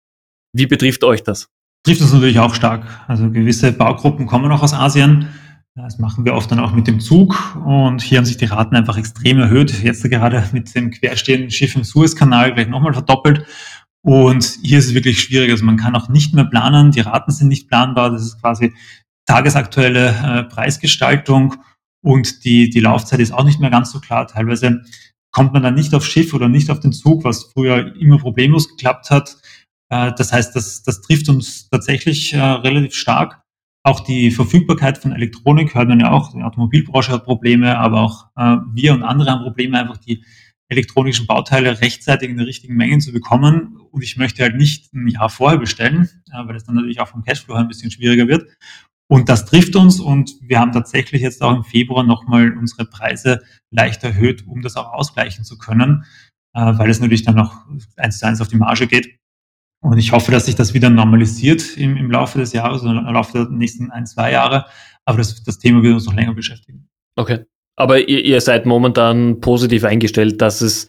Wie 0.53 0.67
betrifft 0.67 1.03
euch 1.03 1.23
das? 1.23 1.47
Trifft 1.83 2.01
uns 2.01 2.13
natürlich 2.13 2.39
auch 2.39 2.53
stark. 2.53 2.85
Also 3.07 3.31
gewisse 3.31 3.71
Baugruppen 3.71 4.27
kommen 4.27 4.51
auch 4.51 4.61
aus 4.61 4.73
Asien 4.73 5.29
das 5.77 5.99
machen 5.99 6.25
wir 6.25 6.33
oft 6.33 6.49
dann 6.51 6.59
auch 6.59 6.71
mit 6.71 6.87
dem 6.87 6.99
Zug 6.99 7.55
und 7.63 8.01
hier 8.01 8.17
haben 8.17 8.25
sich 8.25 8.37
die 8.37 8.45
Raten 8.45 8.75
einfach 8.75 8.97
extrem 8.97 9.37
erhöht. 9.37 9.83
Jetzt 9.83 10.03
gerade 10.03 10.43
mit 10.51 10.73
dem 10.73 10.89
querstehenden 10.89 11.51
Schiff 11.51 11.75
im 11.75 11.83
Suezkanal 11.83 12.55
gleich 12.55 12.67
nochmal 12.67 12.93
verdoppelt. 12.93 13.45
Und 14.01 14.57
hier 14.63 14.79
ist 14.79 14.87
es 14.87 14.93
wirklich 14.95 15.21
schwierig. 15.21 15.51
Also 15.51 15.65
man 15.65 15.77
kann 15.77 15.95
auch 15.95 16.09
nicht 16.09 16.33
mehr 16.33 16.45
planen. 16.45 16.91
Die 16.91 17.01
Raten 17.01 17.31
sind 17.31 17.49
nicht 17.49 17.67
planbar. 17.67 18.09
Das 18.09 18.23
ist 18.23 18.41
quasi 18.41 18.73
tagesaktuelle 19.27 20.09
äh, 20.09 20.43
Preisgestaltung 20.45 21.55
und 22.03 22.43
die, 22.43 22.71
die 22.71 22.79
Laufzeit 22.79 23.19
ist 23.19 23.31
auch 23.31 23.43
nicht 23.43 23.59
mehr 23.59 23.69
ganz 23.69 23.91
so 23.91 23.99
klar. 23.99 24.25
Teilweise 24.25 24.81
kommt 25.31 25.53
man 25.53 25.61
dann 25.61 25.75
nicht 25.75 25.93
aufs 25.93 26.07
Schiff 26.07 26.33
oder 26.33 26.49
nicht 26.49 26.71
auf 26.71 26.79
den 26.79 26.91
Zug, 26.91 27.23
was 27.23 27.51
früher 27.53 27.95
immer 27.97 28.17
problemlos 28.17 28.67
geklappt 28.67 29.11
hat. 29.11 29.37
Äh, 29.89 30.11
das 30.17 30.33
heißt, 30.33 30.55
das, 30.55 30.81
das 30.81 31.01
trifft 31.01 31.29
uns 31.29 31.69
tatsächlich 31.69 32.33
äh, 32.33 32.39
relativ 32.39 32.95
stark. 32.95 33.43
Auch 33.87 34.01
die 34.01 34.31
Verfügbarkeit 34.31 34.97
von 34.97 35.13
Elektronik 35.13 35.73
hört 35.73 35.87
man 35.87 36.01
ja 36.01 36.11
auch. 36.11 36.33
Die 36.33 36.43
Automobilbranche 36.43 37.13
hat 37.13 37.23
Probleme, 37.23 37.77
aber 37.77 38.01
auch 38.01 38.25
äh, 38.35 38.57
wir 38.73 38.93
und 38.93 39.01
andere 39.01 39.31
haben 39.31 39.43
Probleme, 39.43 39.79
einfach 39.79 39.95
die 39.95 40.25
elektronischen 40.67 41.25
Bauteile 41.25 41.79
rechtzeitig 41.79 42.29
in 42.29 42.35
der 42.35 42.47
richtigen 42.47 42.75
Menge 42.75 42.97
zu 42.97 43.13
bekommen. 43.13 43.77
Und 43.91 44.03
ich 44.03 44.17
möchte 44.17 44.43
halt 44.43 44.57
nicht 44.57 44.93
ein 44.93 45.07
Jahr 45.07 45.29
vorher 45.29 45.57
bestellen, 45.57 46.09
äh, 46.33 46.45
weil 46.45 46.55
das 46.55 46.65
dann 46.65 46.75
natürlich 46.75 46.99
auch 46.99 47.07
vom 47.07 47.23
Cashflow 47.23 47.53
ein 47.53 47.69
bisschen 47.69 47.89
schwieriger 47.89 48.27
wird. 48.27 48.49
Und 49.09 49.29
das 49.29 49.45
trifft 49.45 49.77
uns 49.77 50.01
und 50.01 50.33
wir 50.41 50.59
haben 50.59 50.73
tatsächlich 50.73 51.21
jetzt 51.21 51.41
auch 51.41 51.55
im 51.55 51.63
Februar 51.63 52.03
nochmal 52.03 52.57
unsere 52.57 52.83
Preise 52.83 53.41
leicht 53.71 54.03
erhöht, 54.03 54.45
um 54.47 54.61
das 54.61 54.75
auch 54.75 54.91
ausgleichen 54.91 55.45
zu 55.45 55.57
können, 55.57 56.03
äh, 56.53 56.59
weil 56.77 56.89
es 56.89 56.99
natürlich 56.99 57.23
dann 57.23 57.35
noch 57.35 57.65
eins 57.95 58.19
zu 58.19 58.27
eins 58.27 58.41
auf 58.41 58.49
die 58.49 58.57
Marge 58.57 58.85
geht. 58.85 59.17
Und 59.81 59.97
ich 59.97 60.11
hoffe, 60.11 60.31
dass 60.31 60.45
sich 60.45 60.55
das 60.55 60.73
wieder 60.73 60.89
normalisiert 60.89 61.77
im, 61.77 61.97
im 61.97 62.11
Laufe 62.11 62.39
des 62.39 62.53
Jahres 62.53 62.83
oder 62.83 62.99
im 62.99 63.13
Laufe 63.13 63.33
der 63.33 63.49
nächsten 63.49 63.91
ein, 63.91 64.05
zwei 64.05 64.31
Jahre. 64.31 64.65
Aber 65.05 65.17
das, 65.19 65.43
das 65.43 65.59
Thema 65.59 65.83
wird 65.83 65.93
uns 65.93 66.05
noch 66.05 66.15
länger 66.15 66.33
beschäftigen. 66.33 66.89
Okay. 67.15 67.45
Aber 67.75 67.99
ihr, 67.99 68.25
ihr 68.25 68.41
seid 68.41 68.65
momentan 68.65 69.39
positiv 69.39 69.83
eingestellt, 69.83 70.41
dass 70.41 70.61
es 70.61 70.87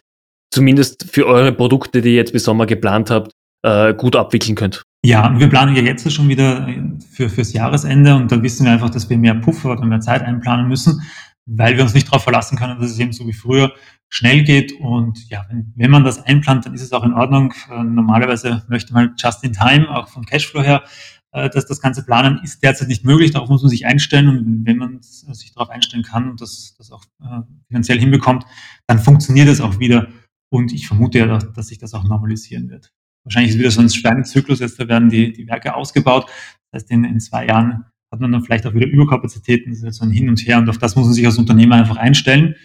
zumindest 0.51 1.05
für 1.11 1.27
eure 1.27 1.51
Produkte, 1.51 2.01
die 2.01 2.09
ihr 2.09 2.15
jetzt 2.15 2.33
bis 2.33 2.43
Sommer 2.43 2.65
geplant 2.65 3.11
habt, 3.11 3.31
äh, 3.63 3.93
gut 3.93 4.15
abwickeln 4.15 4.55
könnt. 4.55 4.83
Ja, 5.05 5.37
wir 5.37 5.47
planen 5.47 5.75
ja 5.75 5.81
jetzt 5.81 6.11
schon 6.11 6.27
wieder 6.27 6.67
für, 7.11 7.29
fürs 7.29 7.53
Jahresende 7.53 8.15
und 8.15 8.31
dann 8.31 8.43
wissen 8.43 8.65
wir 8.65 8.73
einfach, 8.73 8.89
dass 8.89 9.09
wir 9.09 9.17
mehr 9.17 9.35
Puffer 9.35 9.71
oder 9.71 9.85
mehr 9.85 10.01
Zeit 10.01 10.23
einplanen 10.23 10.67
müssen, 10.67 11.01
weil 11.45 11.77
wir 11.77 11.83
uns 11.83 11.93
nicht 11.93 12.07
darauf 12.07 12.23
verlassen 12.23 12.57
können, 12.57 12.79
dass 12.79 12.91
es 12.91 12.99
eben 12.99 13.13
so 13.13 13.25
wie 13.27 13.33
früher 13.33 13.71
schnell 14.09 14.43
geht. 14.43 14.73
Und 14.73 15.29
ja, 15.29 15.45
wenn, 15.49 15.71
wenn 15.75 15.91
man 15.91 16.03
das 16.03 16.21
einplant, 16.23 16.65
dann 16.65 16.73
ist 16.73 16.81
es 16.81 16.91
auch 16.91 17.03
in 17.03 17.13
Ordnung. 17.13 17.53
Äh, 17.71 17.83
normalerweise 17.83 18.63
möchte 18.67 18.93
man 18.93 19.13
just 19.17 19.43
in 19.43 19.53
time, 19.53 19.89
auch 19.89 20.09
vom 20.09 20.25
Cashflow 20.25 20.61
her, 20.61 20.83
äh, 21.31 21.49
dass 21.49 21.67
das 21.67 21.79
ganze 21.79 22.03
Planen 22.03 22.39
ist 22.43 22.63
derzeit 22.63 22.87
nicht 22.87 23.05
möglich. 23.05 23.31
Darauf 23.31 23.49
muss 23.49 23.61
man 23.61 23.69
sich 23.69 23.85
einstellen. 23.85 24.27
Und 24.27 24.65
wenn 24.65 24.77
man 24.77 25.01
sich 25.01 25.53
darauf 25.53 25.69
einstellen 25.69 26.03
kann 26.03 26.29
und 26.29 26.41
das, 26.41 26.75
das 26.77 26.91
auch 26.91 27.03
äh, 27.21 27.41
finanziell 27.67 27.99
hinbekommt, 27.99 28.45
dann 28.87 28.99
funktioniert 28.99 29.47
es 29.47 29.61
auch 29.61 29.79
wieder. 29.79 30.07
Und 30.51 30.73
ich 30.73 30.87
vermute 30.87 31.19
ja, 31.19 31.37
dass 31.37 31.67
sich 31.67 31.77
das 31.77 31.93
auch 31.93 32.03
normalisieren 32.03 32.69
wird. 32.69 32.91
Wahrscheinlich 33.23 33.51
ist 33.51 33.59
wieder 33.59 33.69
so 33.69 33.81
ein 33.81 33.89
Sperrzyklus, 33.89 34.59
jetzt 34.59 34.79
da 34.79 34.87
werden 34.87 35.09
die, 35.09 35.31
die 35.31 35.47
Werke 35.47 35.75
ausgebaut. 35.75 36.25
Das 36.71 36.81
heißt, 36.81 36.91
in, 36.91 37.03
in 37.03 37.19
zwei 37.19 37.45
Jahren 37.45 37.85
hat 38.11 38.19
man 38.21 38.31
dann 38.31 38.43
vielleicht 38.43 38.65
auch 38.65 38.73
wieder 38.73 38.87
Überkapazitäten. 38.87 39.75
So 39.75 40.03
ein 40.03 40.09
Hin 40.09 40.29
und 40.29 40.39
Her. 40.39 40.57
Und 40.57 40.67
auf 40.67 40.79
das 40.79 40.95
muss 40.95 41.05
man 41.05 41.13
sich 41.13 41.27
als 41.27 41.37
Unternehmer 41.37 41.75
einfach 41.75 41.97
einstellen 41.97 42.55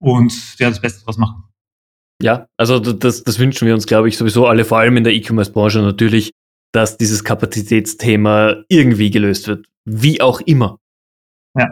und 0.00 0.32
ja, 0.58 0.68
das 0.68 0.80
Beste 0.80 1.04
draus 1.04 1.18
machen. 1.18 1.44
Ja, 2.22 2.46
also 2.56 2.78
das, 2.78 3.24
das 3.24 3.38
wünschen 3.38 3.66
wir 3.66 3.74
uns, 3.74 3.86
glaube 3.86 4.08
ich, 4.08 4.16
sowieso 4.16 4.46
alle, 4.46 4.64
vor 4.64 4.78
allem 4.78 4.96
in 4.96 5.04
der 5.04 5.12
E-Commerce-Branche 5.12 5.80
natürlich, 5.80 6.32
dass 6.72 6.96
dieses 6.96 7.24
Kapazitätsthema 7.24 8.56
irgendwie 8.68 9.10
gelöst 9.10 9.48
wird. 9.48 9.66
Wie 9.84 10.20
auch 10.20 10.40
immer. 10.40 10.78
Ja. 11.58 11.68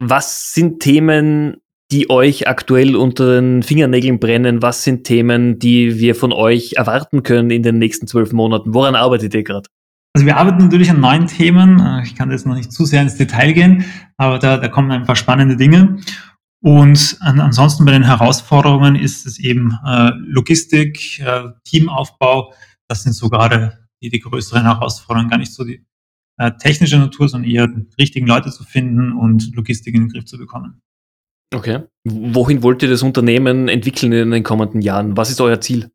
Was 0.00 0.52
sind 0.52 0.80
Themen, 0.80 1.58
die 1.90 2.10
euch 2.10 2.48
aktuell 2.48 2.96
unter 2.96 3.40
den 3.40 3.62
Fingernägeln 3.62 4.18
brennen? 4.18 4.62
Was 4.62 4.82
sind 4.82 5.04
Themen, 5.04 5.58
die 5.58 5.98
wir 5.98 6.14
von 6.14 6.32
euch 6.32 6.74
erwarten 6.74 7.22
können 7.22 7.50
in 7.50 7.62
den 7.62 7.78
nächsten 7.78 8.06
zwölf 8.06 8.32
Monaten? 8.32 8.74
Woran 8.74 8.96
arbeitet 8.96 9.34
ihr 9.34 9.44
gerade? 9.44 9.68
Also 10.14 10.26
wir 10.26 10.36
arbeiten 10.36 10.58
natürlich 10.58 10.90
an 10.90 11.00
neuen 11.00 11.26
Themen. 11.26 12.02
Ich 12.04 12.14
kann 12.14 12.30
jetzt 12.30 12.46
noch 12.46 12.54
nicht 12.54 12.72
zu 12.72 12.84
sehr 12.84 13.02
ins 13.02 13.16
Detail 13.16 13.52
gehen, 13.52 13.84
aber 14.16 14.38
da, 14.38 14.58
da 14.58 14.68
kommen 14.68 14.90
ein 14.92 15.04
paar 15.04 15.16
spannende 15.16 15.56
Dinge. 15.56 15.98
Und 16.64 17.18
an, 17.20 17.40
ansonsten 17.40 17.84
bei 17.84 17.92
den 17.92 18.04
Herausforderungen 18.04 18.96
ist 18.96 19.26
es 19.26 19.38
eben 19.38 19.78
äh, 19.84 20.12
Logistik, 20.16 21.20
äh, 21.20 21.50
Teamaufbau. 21.64 22.54
Das 22.88 23.02
sind 23.02 23.12
so 23.12 23.28
gerade 23.28 23.86
die, 24.00 24.08
die 24.08 24.20
größeren 24.20 24.62
Herausforderungen, 24.62 25.28
gar 25.28 25.36
nicht 25.36 25.52
so 25.52 25.62
die 25.62 25.84
äh, 26.38 26.52
technische 26.58 26.96
Natur, 26.96 27.28
sondern 27.28 27.50
eher 27.50 27.68
die 27.68 27.86
richtigen 28.00 28.26
Leute 28.26 28.50
zu 28.50 28.64
finden 28.64 29.12
und 29.12 29.54
Logistik 29.54 29.94
in 29.94 30.04
den 30.04 30.08
Griff 30.08 30.24
zu 30.24 30.38
bekommen. 30.38 30.80
Okay. 31.54 31.82
Wohin 32.04 32.62
wollt 32.62 32.82
ihr 32.82 32.88
das 32.88 33.02
Unternehmen 33.02 33.68
entwickeln 33.68 34.12
in 34.12 34.30
den 34.30 34.42
kommenden 34.42 34.80
Jahren? 34.80 35.18
Was 35.18 35.28
ist 35.28 35.42
euer 35.42 35.60
Ziel? 35.60 35.90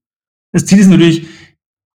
Das 0.51 0.67
Ziel 0.67 0.77
ist 0.77 0.89
natürlich, 0.89 1.27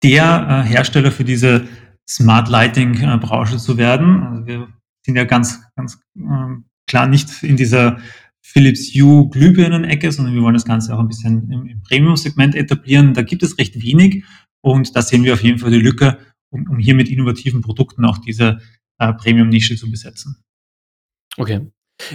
der 0.02 0.64
äh, 0.64 0.66
Hersteller 0.66 1.12
für 1.12 1.24
diese 1.24 1.68
Smart 2.08 2.48
Lighting 2.48 2.94
äh, 2.94 3.18
Branche 3.18 3.58
zu 3.58 3.76
werden. 3.76 4.22
Also 4.22 4.46
wir 4.46 4.68
sind 5.04 5.16
ja 5.16 5.24
ganz, 5.24 5.60
ganz 5.76 6.00
äh, 6.16 6.56
klar 6.86 7.06
nicht 7.06 7.42
in 7.42 7.58
dieser 7.58 7.98
Philips 8.42 8.92
Hue 8.94 9.28
Glühbirnen-Ecke, 9.30 10.10
sondern 10.10 10.34
wir 10.34 10.42
wollen 10.42 10.54
das 10.54 10.64
Ganze 10.64 10.94
auch 10.94 10.98
ein 10.98 11.08
bisschen 11.08 11.50
im, 11.50 11.66
im 11.66 11.82
Premium-Segment 11.82 12.54
etablieren. 12.54 13.14
Da 13.14 13.22
gibt 13.22 13.42
es 13.42 13.56
recht 13.58 13.80
wenig 13.80 14.24
und 14.60 14.94
da 14.96 15.02
sehen 15.02 15.24
wir 15.24 15.32
auf 15.32 15.42
jeden 15.42 15.58
Fall 15.58 15.70
die 15.70 15.80
Lücke, 15.80 16.18
um, 16.50 16.68
um 16.68 16.78
hier 16.78 16.94
mit 16.94 17.08
innovativen 17.08 17.62
Produkten 17.62 18.04
auch 18.04 18.18
diese 18.18 18.58
äh, 18.98 19.12
Premium-Nische 19.12 19.76
zu 19.76 19.90
besetzen. 19.90 20.42
Okay. 21.36 21.60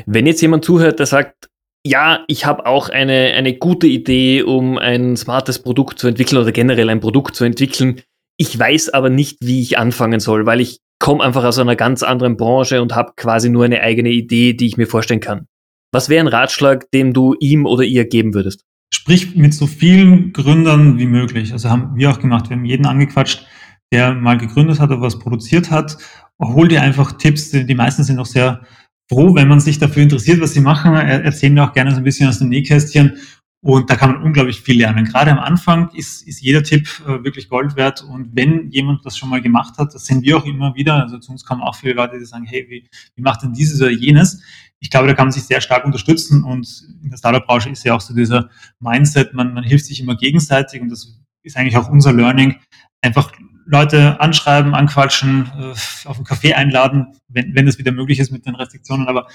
Wenn 0.06 0.28
jetzt 0.28 0.42
jemand 0.42 0.66
zuhört, 0.66 1.00
der 1.00 1.06
sagt, 1.06 1.50
ja, 1.86 2.26
ich 2.28 2.46
habe 2.46 2.66
auch 2.66 2.90
eine, 2.90 3.34
eine 3.34 3.58
gute 3.58 3.88
Idee, 3.88 4.44
um 4.44 4.78
ein 4.78 5.16
smartes 5.16 5.60
Produkt 5.60 6.00
zu 6.00 6.08
entwickeln 6.08 6.42
oder 6.42 6.52
generell 6.52 6.90
ein 6.90 7.00
Produkt 7.00 7.36
zu 7.36 7.46
entwickeln. 7.46 8.02
Ich 8.38 8.58
weiß 8.58 8.90
aber 8.90 9.10
nicht, 9.10 9.38
wie 9.42 9.62
ich 9.62 9.78
anfangen 9.78 10.20
soll, 10.20 10.46
weil 10.46 10.60
ich 10.60 10.80
komme 11.00 11.24
einfach 11.24 11.46
aus 11.46 11.58
einer 11.58 11.76
ganz 11.76 12.04
anderen 12.04 12.36
Branche 12.38 12.82
und 12.82 12.96
habe 12.96 13.13
quasi 13.16 13.50
nur 13.50 13.66
eine 13.66 13.82
eigene 13.82 14.10
Idee, 14.10 14.54
die 14.54 14.68
ich 14.68 14.78
mir 14.78 14.88
vorstellen 14.88 15.22
kann. 15.22 15.48
Was 15.91 16.10
wäre 16.10 16.23
ein 16.23 16.28
Ratschlag, 16.28 16.91
den 16.91 17.13
du 17.13 17.36
ihm 17.39 17.65
oder 17.65 17.84
ihr 17.84 18.06
geben 18.06 18.34
würdest? 18.34 18.65
Sprich 18.93 19.36
mit 19.36 19.54
so 19.54 19.67
vielen 19.67 20.34
Gründern 20.34 20.97
wie 20.97 21.06
möglich. 21.06 21.54
Also 21.54 21.69
haben 21.69 21.95
wir 21.95 22.10
auch 22.12 22.19
gemacht. 22.19 22.50
Wir 22.50 22.58
haben 22.58 22.65
jeden 22.65 22.86
angequatscht, 22.86 23.45
der 23.91 24.13
mal 24.13 24.38
gegründet 24.38 24.80
hat 24.80 24.89
oder 24.89 25.02
was 25.02 25.19
produziert 25.19 25.71
hat. 25.71 25.97
Hol 26.41 26.67
dir 26.67 26.82
einfach 26.82 27.13
Tipps. 27.13 27.52
Die 27.52 27.76
meisten 27.76 28.04
sind 28.04 28.19
auch 28.19 28.26
sehr 28.26 28.62
froh, 29.10 29.34
wenn 29.36 29.47
man 29.47 29.60
sich 29.60 29.80
dafür 29.80 30.04
interessiert, 30.04 30.41
was 30.41 30.54
sie 30.54 30.62
machen. 30.62 30.93
Erzählen 30.93 31.56
wir 31.56 31.63
auch 31.63 31.73
gerne 31.73 31.91
so 31.91 31.97
ein 31.97 32.04
bisschen 32.04 32.28
aus 32.28 32.39
dem 32.39 32.50
Nähkästchen. 32.50 33.17
Und 33.62 33.89
da 33.89 33.95
kann 33.95 34.12
man 34.12 34.21
unglaublich 34.21 34.62
viel 34.62 34.78
lernen. 34.78 35.06
Gerade 35.06 35.32
am 35.32 35.39
Anfang 35.39 35.89
ist, 35.93 36.26
ist 36.28 36.41
jeder 36.41 36.63
Tipp 36.63 36.88
äh, 37.06 37.23
wirklich 37.23 37.50
Gold 37.50 37.76
wert. 37.76 38.04
Und 38.04 38.30
wenn 38.34 38.69
jemand 38.69 39.04
das 39.06 39.17
schon 39.17 39.30
mal 39.30 39.41
gemacht 39.41 39.78
hat, 39.78 39.93
das 39.93 40.06
sehen 40.06 40.21
wir 40.21 40.38
auch 40.38 40.45
immer 40.45 40.76
wieder. 40.76 41.04
Also 41.04 41.17
zu 41.17 41.32
uns 41.32 41.43
kommen 41.43 41.62
auch 41.62 41.76
viele 41.76 41.93
Leute, 41.93 42.19
die 42.19 42.26
sagen, 42.26 42.45
hey, 42.45 42.67
wie, 42.69 42.88
wie 43.15 43.21
macht 43.21 43.41
denn 43.41 43.54
dieses 43.54 43.82
oder 43.82 43.89
jenes? 43.89 44.43
Ich 44.80 44.90
glaube, 44.90 45.08
da 45.08 45.13
kann 45.13 45.28
man 45.28 45.32
sich 45.32 45.44
sehr 45.44 45.62
stark 45.62 45.86
unterstützen 45.86 46.44
und 46.44 46.68
in 47.04 47.10
der 47.10 47.18
Startup-Branche 47.18 47.70
ist 47.70 47.84
ja 47.84 47.96
auch 47.96 48.02
so 48.02 48.13
dieser 48.13 48.50
Mindset, 48.80 49.34
man, 49.34 49.54
man 49.54 49.63
hilft 49.63 49.86
sich 49.86 50.00
immer 50.00 50.16
gegenseitig 50.16 50.82
und 50.82 50.90
das 50.90 51.20
ist 51.44 51.58
eigentlich 51.58 51.78
auch 51.78 51.90
unser 51.90 52.13
Learning. 52.13 52.56
Einfach 53.02 53.32
Leute 53.66 54.20
anschreiben, 54.20 54.74
anquatschen, 54.74 55.52
äh, 55.58 56.08
auf 56.08 56.18
einen 56.18 56.26
Café 56.26 56.54
einladen, 56.54 57.08
wenn, 57.28 57.54
wenn 57.54 57.68
es 57.68 57.78
wieder 57.78 57.92
möglich 57.92 58.20
ist 58.20 58.32
mit 58.32 58.46
den 58.46 58.56
Restriktionen, 58.56 59.08
aber 59.08 59.28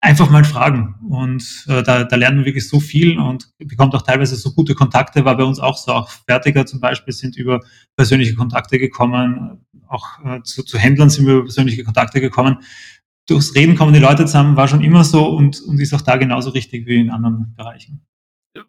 einfach 0.00 0.30
mal 0.30 0.44
fragen. 0.44 0.94
Und 1.08 1.66
äh, 1.68 1.82
da, 1.82 2.04
da 2.04 2.16
lernen 2.16 2.38
wir 2.38 2.46
wirklich 2.46 2.68
so 2.68 2.80
viel 2.80 3.18
und 3.18 3.50
bekommt 3.58 3.94
auch 3.94 4.02
teilweise 4.02 4.36
so 4.36 4.52
gute 4.54 4.74
Kontakte. 4.74 5.24
War 5.24 5.36
bei 5.36 5.44
uns 5.44 5.58
auch 5.58 5.76
so. 5.76 5.92
Auch 5.92 6.08
Fertiger 6.08 6.66
zum 6.66 6.80
Beispiel 6.80 7.12
sind 7.12 7.36
über 7.36 7.60
persönliche 7.96 8.34
Kontakte 8.34 8.78
gekommen. 8.78 9.66
Auch 9.86 10.24
äh, 10.24 10.42
zu, 10.42 10.62
zu 10.62 10.78
Händlern 10.78 11.10
sind 11.10 11.26
wir 11.26 11.34
über 11.34 11.44
persönliche 11.44 11.84
Kontakte 11.84 12.20
gekommen. 12.20 12.58
Durchs 13.28 13.54
Reden 13.54 13.76
kommen 13.76 13.92
die 13.92 14.00
Leute 14.00 14.24
zusammen, 14.24 14.56
war 14.56 14.68
schon 14.68 14.82
immer 14.82 15.04
so 15.04 15.26
und, 15.26 15.60
und 15.60 15.78
ist 15.80 15.92
auch 15.92 16.00
da 16.00 16.16
genauso 16.16 16.50
richtig 16.50 16.86
wie 16.86 17.00
in 17.00 17.10
anderen 17.10 17.54
Bereichen. 17.56 18.06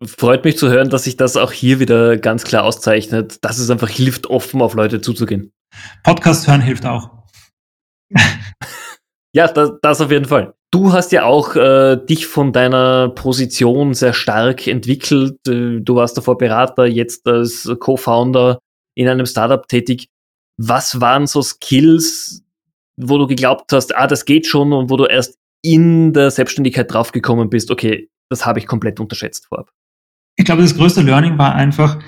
Freut 0.04 0.43
mich 0.43 0.58
zu 0.58 0.69
hören, 0.69 0.89
dass 0.89 1.06
sich 1.06 1.15
das 1.15 1.38
auch 1.38 1.54
hier 1.54 1.80
wieder 1.80 2.17
ganz 2.17 2.43
klar 2.43 2.63
auszeichnet, 2.63 3.43
dass 3.43 3.58
es 3.58 3.69
einfach 3.69 3.89
hilft, 3.89 4.28
offen 4.28 4.62
auf 4.62 4.74
Leute 4.74 5.00
zuzugehen. 5.00 5.54
Podcast 6.04 6.48
hören 6.48 6.62
hilft 6.62 6.86
auch. 6.86 7.10
ja, 9.34 9.48
das, 9.48 9.72
das 9.82 10.02
auf 10.02 10.12
jeden 10.12 10.26
Fall. 10.26 10.54
Du 10.72 10.91
hast 10.91 11.12
ja 11.13 11.24
auch 11.24 11.56
äh, 11.56 11.98
dich 11.98 12.28
von 12.28 12.54
deiner 12.54 13.10
Position 13.10 13.93
sehr 13.93 14.13
stark 14.13 14.67
entwickelt. 14.67 15.38
Äh, 15.48 15.80
du 15.80 15.95
warst 15.95 16.17
davor 16.17 16.38
Berater, 16.38 16.86
jetzt 16.86 17.26
als 17.28 17.69
Co-Founder 17.80 18.60
in 18.95 19.08
einem 19.08 19.26
Startup 19.26 19.65
tätig. 19.67 20.10
Was 20.58 21.00
waren 21.00 21.26
so 21.26 21.41
Skills, 21.41 22.43
wo 22.99 23.17
du 23.17 23.27
geglaubt 23.27 23.71
hast, 23.71 23.95
ah, 23.95 24.07
das 24.07 24.25
geht 24.25 24.45
schon 24.45 24.73
und 24.73 24.89
wo 24.89 24.97
du 24.97 25.05
erst 25.05 25.38
in 25.62 26.13
der 26.13 26.31
Selbstständigkeit 26.31 26.91
draufgekommen 26.91 27.49
bist, 27.49 27.71
okay, 27.71 28.09
das 28.29 28.45
habe 28.45 28.59
ich 28.59 28.67
komplett 28.67 28.99
unterschätzt 28.99 29.47
vorab? 29.47 29.71
Ich 30.35 30.45
glaube, 30.45 30.62
das 30.62 30.75
größte 30.75 31.01
Learning 31.01 31.38
war 31.38 31.55
einfach, 31.55 31.99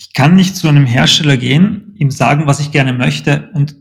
ich 0.00 0.12
kann 0.14 0.34
nicht 0.34 0.56
zu 0.56 0.68
einem 0.68 0.86
Hersteller 0.86 1.36
gehen, 1.36 1.94
ihm 1.96 2.10
sagen, 2.10 2.46
was 2.46 2.60
ich 2.60 2.72
gerne 2.72 2.92
möchte 2.92 3.50
und 3.54 3.76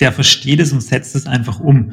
der 0.00 0.12
versteht 0.12 0.60
es 0.60 0.72
und 0.72 0.80
setzt 0.80 1.14
es 1.14 1.26
einfach 1.26 1.60
um. 1.60 1.92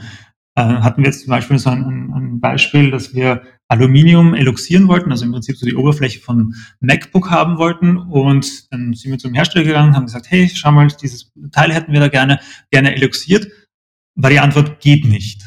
Äh, 0.56 0.62
hatten 0.62 1.02
wir 1.02 1.10
jetzt 1.10 1.22
zum 1.22 1.30
Beispiel 1.30 1.58
so 1.58 1.70
ein, 1.70 2.12
ein, 2.14 2.40
Beispiel, 2.42 2.92
dass 2.92 3.14
wir 3.14 3.44
Aluminium 3.70 4.34
eloxieren 4.34 4.88
wollten, 4.88 5.12
also 5.12 5.24
im 5.24 5.32
Prinzip 5.32 5.56
so 5.56 5.66
die 5.66 5.76
Oberfläche 5.76 6.20
von 6.20 6.56
MacBook 6.82 7.30
haben 7.30 7.58
wollten 7.58 7.96
und 7.96 8.72
dann 8.72 8.94
sind 8.94 9.12
wir 9.12 9.18
zum 9.18 9.34
Hersteller 9.34 9.64
gegangen, 9.64 9.96
haben 9.96 10.08
gesagt, 10.08 10.30
hey, 10.30 10.52
schau 10.54 10.72
mal, 10.72 10.90
dieses 11.02 11.32
Teil 11.54 11.72
hätten 11.72 11.94
wir 11.94 12.02
da 12.02 12.10
gerne, 12.10 12.40
gerne 12.70 12.96
eloxiert. 12.96 13.48
War 14.22 14.30
die 14.30 14.40
Antwort, 14.40 14.80
geht 14.80 15.06
nicht. 15.06 15.42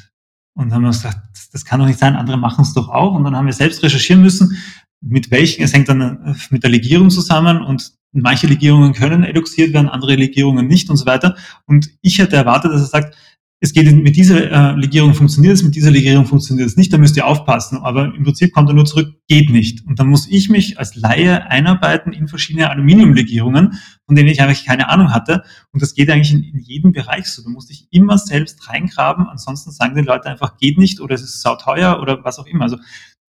Und 0.57 0.69
dann 0.69 0.77
haben 0.77 0.83
wir 0.83 0.91
gesagt, 0.91 1.19
das, 1.33 1.51
das 1.51 1.65
kann 1.65 1.81
doch 1.81 1.87
nicht 1.87 1.99
sein, 1.99 2.17
andere 2.17 2.37
machen 2.37 2.63
es 2.63 2.75
doch 2.75 2.89
auch. 2.89 3.15
Und 3.15 3.25
dann 3.25 3.37
haben 3.37 3.47
wir 3.47 3.53
selbst 3.53 3.83
recherchieren 3.83 4.23
müssen, 4.23 4.57
mit 5.01 5.31
welchen, 5.31 5.63
es 5.63 5.73
hängt 5.73 5.89
dann 5.89 6.01
äh, 6.01 6.35
mit 6.51 6.63
der 6.63 6.71
Legierung 6.71 7.11
zusammen 7.11 7.63
und 7.63 7.93
manche 8.13 8.47
Legierungen 8.47 8.93
können 8.93 9.25
eloxiert 9.25 9.73
werden, 9.73 9.89
andere 9.89 10.17
Legierungen 10.17 10.67
nicht 10.67 10.91
und 10.91 10.97
so 10.97 11.07
weiter. 11.07 11.37
Und 11.67 11.91
ich 12.01 12.19
hätte 12.19 12.37
erwartet, 12.37 12.73
dass 12.73 12.81
er 12.81 12.87
sagt, 12.87 13.17
es 13.65 13.73
geht 13.73 13.91
mit 13.91 14.15
dieser 14.15 14.75
äh, 14.75 14.79
Legierung 14.79 15.15
funktioniert 15.15 15.55
es, 15.55 15.63
mit 15.63 15.75
dieser 15.75 15.91
Legierung 15.91 16.27
funktioniert 16.27 16.69
es 16.69 16.77
nicht, 16.77 16.93
da 16.93 16.99
müsst 16.99 17.17
ihr 17.17 17.27
aufpassen. 17.27 17.79
Aber 17.79 18.15
im 18.15 18.23
Prinzip 18.23 18.53
kommt 18.53 18.69
er 18.69 18.75
nur 18.75 18.85
zurück, 18.85 19.15
geht 19.27 19.49
nicht. 19.49 19.87
Und 19.87 19.99
dann 19.99 20.09
muss 20.09 20.29
ich 20.29 20.51
mich 20.51 20.79
als 20.79 20.97
Laie 20.97 21.51
einarbeiten 21.51 22.13
in 22.13 22.29
verschiedene 22.29 22.69
Aluminiumlegierungen, 22.69 23.81
von 24.05 24.17
denen 24.17 24.29
ich 24.29 24.43
eigentlich 24.43 24.67
keine 24.67 24.91
Ahnung 24.91 25.15
hatte. 25.15 25.45
Und 25.73 25.81
das 25.81 25.95
geht 25.95 26.11
eigentlich 26.11 26.35
in, 26.35 26.43
in 26.43 26.59
jedem 26.59 26.93
Bereich 26.93 27.25
so. 27.25 27.43
Du 27.43 27.49
musst 27.49 27.71
dich 27.71 27.89
immer 27.91 28.19
selbst 28.19 28.69
reingraben, 28.69 29.29
ansonsten 29.29 29.71
sagen 29.71 29.95
die 29.95 30.03
Leute 30.03 30.29
einfach, 30.29 30.59
geht 30.59 30.77
nicht 30.77 31.01
oder 31.01 31.15
es 31.15 31.23
ist 31.23 31.41
sauteuer 31.41 32.01
oder 32.03 32.23
was 32.23 32.39
auch 32.39 32.47
immer. 32.47 32.65
Also 32.65 32.77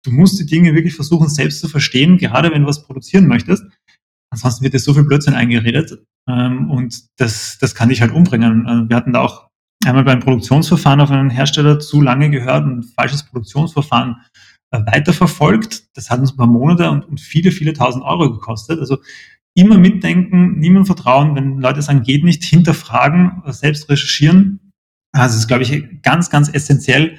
du 0.02 0.12
musst 0.12 0.40
die 0.40 0.46
Dinge 0.46 0.74
wirklich 0.74 0.94
versuchen, 0.94 1.28
selbst 1.28 1.60
zu 1.60 1.68
verstehen, 1.68 2.16
gerade 2.16 2.50
wenn 2.52 2.62
du 2.62 2.68
was 2.68 2.86
produzieren 2.86 3.26
möchtest. 3.26 3.64
Ansonsten 4.30 4.64
wird 4.64 4.72
dir 4.72 4.78
so 4.78 4.94
viel 4.94 5.04
Blödsinn 5.04 5.34
eingeredet. 5.34 6.02
Ähm, 6.26 6.70
und 6.70 7.02
das, 7.18 7.58
das 7.60 7.74
kann 7.74 7.90
dich 7.90 8.00
halt 8.00 8.12
umbringen. 8.12 8.66
Äh, 8.66 8.88
wir 8.88 8.96
hatten 8.96 9.12
da 9.12 9.20
auch 9.20 9.51
einmal 9.86 10.04
beim 10.04 10.20
Produktionsverfahren 10.20 11.00
auf 11.00 11.10
einen 11.10 11.30
Hersteller 11.30 11.80
zu 11.80 12.00
lange 12.00 12.30
gehört 12.30 12.64
und 12.64 12.78
ein 12.78 12.82
falsches 12.82 13.24
Produktionsverfahren 13.24 14.16
äh, 14.70 14.80
weiterverfolgt. 14.86 15.96
Das 15.96 16.10
hat 16.10 16.20
uns 16.20 16.32
ein 16.32 16.36
paar 16.36 16.46
Monate 16.46 16.90
und, 16.90 17.04
und 17.06 17.20
viele, 17.20 17.52
viele 17.52 17.72
tausend 17.72 18.04
Euro 18.04 18.32
gekostet. 18.32 18.80
Also 18.80 18.98
immer 19.54 19.78
mitdenken, 19.78 20.58
niemand 20.58 20.86
vertrauen, 20.86 21.34
wenn 21.34 21.58
Leute 21.58 21.82
sagen, 21.82 22.02
geht 22.02 22.24
nicht, 22.24 22.42
hinterfragen, 22.44 23.42
selbst 23.46 23.88
recherchieren. 23.88 24.72
Also 25.12 25.34
das 25.34 25.42
ist, 25.42 25.48
glaube 25.48 25.62
ich, 25.62 26.02
ganz, 26.02 26.30
ganz 26.30 26.48
essentiell 26.48 27.18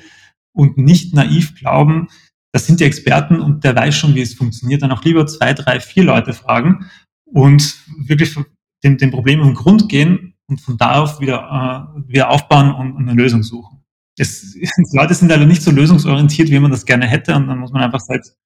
und 0.55 0.77
nicht 0.77 1.13
naiv 1.13 1.55
glauben, 1.55 2.07
das 2.53 2.67
sind 2.67 2.79
die 2.79 2.83
Experten 2.83 3.39
und 3.39 3.63
der 3.63 3.75
weiß 3.75 3.95
schon, 3.95 4.13
wie 4.13 4.21
es 4.21 4.35
funktioniert. 4.35 4.83
Dann 4.83 4.91
auch 4.91 5.03
lieber 5.03 5.25
zwei, 5.25 5.53
drei, 5.53 5.79
vier 5.79 6.03
Leute 6.03 6.33
fragen 6.33 6.85
und 7.25 7.75
wirklich 7.97 8.35
dem, 8.83 8.97
dem 8.97 9.11
Problem 9.11 9.41
im 9.41 9.55
Grund 9.55 9.89
gehen 9.89 10.32
und 10.49 10.61
von 10.61 10.77
da 10.77 11.01
auf 11.01 11.19
wieder, 11.19 11.95
äh, 11.97 12.07
wieder 12.07 12.29
aufbauen 12.29 12.73
und, 12.73 12.93
und 12.93 13.09
eine 13.09 13.21
Lösung 13.21 13.43
suchen. 13.43 13.83
Es, 14.17 14.53
die 14.53 14.97
Leute 14.97 15.13
sind 15.13 15.29
leider 15.29 15.45
nicht 15.45 15.61
so 15.61 15.71
lösungsorientiert, 15.71 16.49
wie 16.49 16.59
man 16.59 16.71
das 16.71 16.85
gerne 16.85 17.07
hätte 17.07 17.35
und 17.35 17.47
dann 17.47 17.59
muss 17.59 17.71
man 17.71 17.83
einfach 17.83 17.99
selbst 17.99 18.37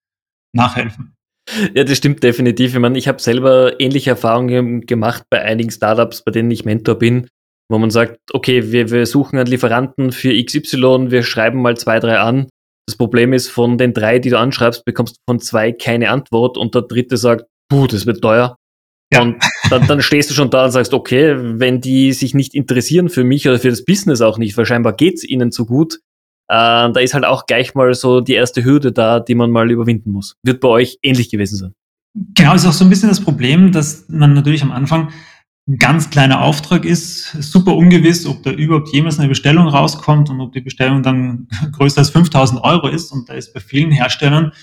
nachhelfen. 0.53 1.15
Ja, 1.73 1.83
das 1.83 1.97
stimmt 1.97 2.23
definitiv. 2.23 2.73
Ich 2.73 2.79
meine, 2.79 2.97
ich 2.97 3.07
habe 3.07 3.21
selber 3.21 3.79
ähnliche 3.79 4.09
Erfahrungen 4.11 4.81
gemacht 4.81 5.23
bei 5.29 5.41
einigen 5.41 5.71
Startups, 5.71 6.23
bei 6.23 6.31
denen 6.31 6.51
ich 6.51 6.65
Mentor 6.65 6.95
bin, 6.95 7.27
wo 7.69 7.77
man 7.77 7.89
sagt, 7.89 8.19
okay, 8.33 8.71
wir, 8.71 8.91
wir 8.91 9.05
suchen 9.05 9.37
einen 9.39 9.47
Lieferanten 9.47 10.11
für 10.11 10.33
XY, 10.43 11.09
wir 11.09 11.23
schreiben 11.23 11.61
mal 11.61 11.77
zwei, 11.77 11.99
drei 11.99 12.19
an. 12.19 12.47
Das 12.85 12.97
Problem 12.97 13.33
ist, 13.33 13.49
von 13.49 13.77
den 13.77 13.93
drei, 13.93 14.19
die 14.19 14.29
du 14.29 14.39
anschreibst, 14.39 14.85
bekommst 14.85 15.17
du 15.17 15.21
von 15.27 15.39
zwei 15.39 15.71
keine 15.71 16.09
Antwort 16.09 16.57
und 16.57 16.75
der 16.75 16.83
dritte 16.83 17.17
sagt, 17.17 17.45
puh, 17.69 17.87
das 17.87 18.05
wird 18.05 18.21
teuer. 18.21 18.57
Ja. 19.11 19.21
Und 19.21 19.41
dann, 19.69 19.87
dann 19.87 20.01
stehst 20.01 20.29
du 20.29 20.33
schon 20.33 20.49
da 20.49 20.65
und 20.65 20.71
sagst, 20.71 20.93
okay, 20.93 21.35
wenn 21.37 21.81
die 21.81 22.13
sich 22.13 22.33
nicht 22.33 22.53
interessieren 22.53 23.09
für 23.09 23.23
mich 23.23 23.47
oder 23.47 23.59
für 23.59 23.69
das 23.69 23.85
Business 23.85 24.21
auch 24.21 24.37
nicht, 24.37 24.57
weil 24.57 24.65
scheinbar 24.65 24.93
geht's 24.93 25.23
ihnen 25.23 25.51
zu 25.51 25.65
gut, 25.65 25.95
äh, 26.49 26.91
da 26.91 26.99
ist 26.99 27.13
halt 27.13 27.25
auch 27.25 27.45
gleich 27.45 27.75
mal 27.75 27.93
so 27.93 28.21
die 28.21 28.33
erste 28.33 28.63
Hürde 28.63 28.91
da, 28.91 29.19
die 29.19 29.35
man 29.35 29.51
mal 29.51 29.69
überwinden 29.69 30.11
muss. 30.11 30.35
Wird 30.43 30.61
bei 30.61 30.69
euch 30.69 30.97
ähnlich 31.03 31.29
gewesen 31.29 31.57
sein. 31.57 31.73
Genau, 32.33 32.53
ist 32.53 32.65
auch 32.65 32.73
so 32.73 32.85
ein 32.85 32.89
bisschen 32.89 33.09
das 33.09 33.21
Problem, 33.21 33.71
dass 33.71 34.05
man 34.07 34.33
natürlich 34.33 34.63
am 34.63 34.71
Anfang 34.71 35.09
ein 35.67 35.77
ganz 35.77 36.09
kleiner 36.09 36.41
Auftrag 36.41 36.85
ist, 36.85 37.31
super 37.43 37.75
ungewiss, 37.75 38.25
ob 38.25 38.41
da 38.43 38.51
überhaupt 38.51 38.93
jemals 38.93 39.19
eine 39.19 39.27
Bestellung 39.27 39.67
rauskommt 39.67 40.29
und 40.29 40.39
ob 40.39 40.53
die 40.53 40.61
Bestellung 40.61 41.03
dann 41.03 41.49
größer 41.73 41.99
als 41.99 42.09
5000 42.11 42.63
Euro 42.63 42.87
ist. 42.87 43.11
Und 43.11 43.27
da 43.27 43.33
ist 43.33 43.53
bei 43.53 43.59
vielen 43.59 43.91
Herstellern 43.91 44.53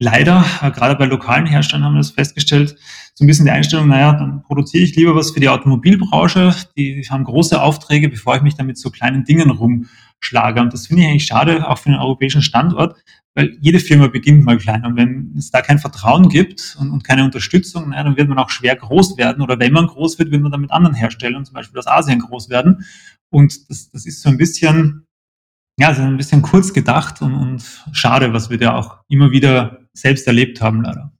leider, 0.00 0.44
äh, 0.60 0.70
gerade 0.72 0.96
bei 0.96 1.06
lokalen 1.06 1.46
Herstellern 1.46 1.84
haben 1.84 1.94
wir 1.94 2.00
das 2.00 2.10
festgestellt, 2.10 2.76
so 3.22 3.24
ein 3.24 3.28
bisschen 3.28 3.44
die 3.44 3.52
Einstellung, 3.52 3.86
naja, 3.86 4.14
dann 4.14 4.42
produziere 4.42 4.82
ich 4.82 4.96
lieber 4.96 5.14
was 5.14 5.30
für 5.30 5.38
die 5.38 5.48
Automobilbranche, 5.48 6.52
die 6.76 7.06
haben 7.08 7.22
große 7.22 7.62
Aufträge, 7.62 8.08
bevor 8.08 8.34
ich 8.34 8.42
mich 8.42 8.56
damit 8.56 8.78
so 8.78 8.90
kleinen 8.90 9.22
Dingen 9.22 9.48
rumschlage. 9.50 10.60
Und 10.60 10.72
das 10.72 10.88
finde 10.88 11.04
ich 11.04 11.08
eigentlich 11.08 11.26
schade, 11.26 11.68
auch 11.68 11.78
für 11.78 11.90
den 11.90 12.00
europäischen 12.00 12.42
Standort, 12.42 12.96
weil 13.36 13.56
jede 13.60 13.78
Firma 13.78 14.08
beginnt 14.08 14.44
mal 14.44 14.58
klein. 14.58 14.84
Und 14.84 14.96
wenn 14.96 15.34
es 15.38 15.52
da 15.52 15.62
kein 15.62 15.78
Vertrauen 15.78 16.30
gibt 16.30 16.76
und, 16.80 16.90
und 16.90 17.04
keine 17.04 17.22
Unterstützung, 17.22 17.90
naja, 17.90 18.02
dann 18.02 18.16
wird 18.16 18.28
man 18.28 18.38
auch 18.38 18.50
schwer 18.50 18.74
groß 18.74 19.16
werden. 19.18 19.40
Oder 19.40 19.60
wenn 19.60 19.72
man 19.72 19.86
groß 19.86 20.18
wird, 20.18 20.32
wird 20.32 20.42
man 20.42 20.50
dann 20.50 20.60
mit 20.60 20.72
anderen 20.72 20.96
Herstellern, 20.96 21.44
zum 21.44 21.54
Beispiel 21.54 21.78
aus 21.78 21.86
Asien, 21.86 22.18
groß 22.18 22.50
werden. 22.50 22.84
Und 23.30 23.70
das, 23.70 23.88
das 23.88 24.04
ist 24.04 24.20
so 24.20 24.30
ein 24.30 24.36
bisschen, 24.36 25.06
ja, 25.78 25.88
also 25.88 26.02
ein 26.02 26.16
bisschen 26.16 26.42
kurz 26.42 26.72
gedacht 26.72 27.22
und, 27.22 27.34
und 27.34 27.84
schade, 27.92 28.32
was 28.32 28.50
wir 28.50 28.58
da 28.58 28.74
auch 28.74 28.98
immer 29.08 29.30
wieder 29.30 29.78
selbst 29.92 30.26
erlebt 30.26 30.60
haben, 30.60 30.82
leider. 30.82 31.12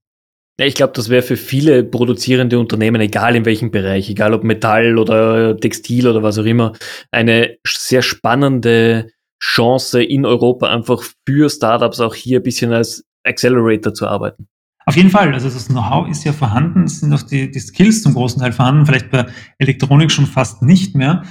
Ja, 0.62 0.68
ich 0.68 0.76
glaube, 0.76 0.92
das 0.94 1.08
wäre 1.08 1.22
für 1.22 1.36
viele 1.36 1.82
produzierende 1.82 2.56
Unternehmen, 2.56 3.00
egal 3.00 3.34
in 3.34 3.44
welchem 3.44 3.72
Bereich, 3.72 4.08
egal 4.08 4.32
ob 4.32 4.44
Metall 4.44 4.96
oder 4.96 5.56
Textil 5.56 6.06
oder 6.06 6.22
was 6.22 6.38
auch 6.38 6.44
immer, 6.44 6.72
eine 7.10 7.56
sehr 7.66 8.00
spannende 8.00 9.10
Chance 9.42 10.04
in 10.04 10.24
Europa 10.24 10.68
einfach 10.68 11.02
für 11.26 11.50
Startups 11.50 11.98
auch 11.98 12.14
hier 12.14 12.38
ein 12.38 12.44
bisschen 12.44 12.72
als 12.72 13.04
Accelerator 13.24 13.92
zu 13.92 14.06
arbeiten. 14.06 14.46
Auf 14.86 14.94
jeden 14.94 15.10
Fall, 15.10 15.34
also 15.34 15.48
das 15.48 15.66
Know-how 15.66 16.08
ist 16.08 16.22
ja 16.22 16.32
vorhanden, 16.32 16.84
es 16.84 17.00
sind 17.00 17.12
auch 17.12 17.22
die, 17.22 17.50
die 17.50 17.58
Skills 17.58 18.04
zum 18.04 18.14
großen 18.14 18.40
Teil 18.40 18.52
vorhanden, 18.52 18.86
vielleicht 18.86 19.10
bei 19.10 19.26
Elektronik 19.58 20.12
schon 20.12 20.26
fast 20.26 20.62
nicht 20.62 20.94
mehr. 20.94 21.24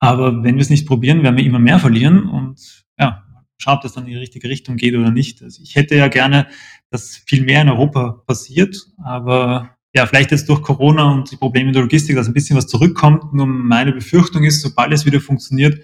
Aber 0.00 0.42
wenn 0.42 0.56
wir 0.56 0.62
es 0.62 0.70
nicht 0.70 0.88
probieren, 0.88 1.22
werden 1.22 1.36
wir 1.36 1.44
immer 1.44 1.60
mehr 1.60 1.78
verlieren 1.78 2.28
und 2.28 2.84
ja, 2.98 3.22
schauen, 3.56 3.76
ob 3.76 3.82
das 3.82 3.92
dann 3.92 4.04
in 4.04 4.10
die 4.10 4.18
richtige 4.18 4.48
Richtung 4.48 4.76
geht 4.76 4.96
oder 4.96 5.12
nicht. 5.12 5.42
Also 5.42 5.62
ich 5.62 5.76
hätte 5.76 5.94
ja 5.94 6.08
gerne, 6.08 6.48
dass 6.94 7.16
viel 7.26 7.42
mehr 7.44 7.62
in 7.62 7.68
Europa 7.68 8.22
passiert, 8.24 8.76
aber 9.02 9.70
ja, 9.96 10.06
vielleicht 10.06 10.30
jetzt 10.30 10.48
durch 10.48 10.62
Corona 10.62 11.10
und 11.10 11.28
die 11.28 11.36
Probleme 11.36 11.68
in 11.68 11.72
der 11.72 11.82
Logistik, 11.82 12.14
dass 12.14 12.28
ein 12.28 12.34
bisschen 12.34 12.56
was 12.56 12.68
zurückkommt. 12.68 13.34
Nur 13.34 13.46
meine 13.46 13.92
Befürchtung 13.92 14.44
ist, 14.44 14.60
sobald 14.60 14.92
es 14.92 15.04
wieder 15.04 15.20
funktioniert, 15.20 15.82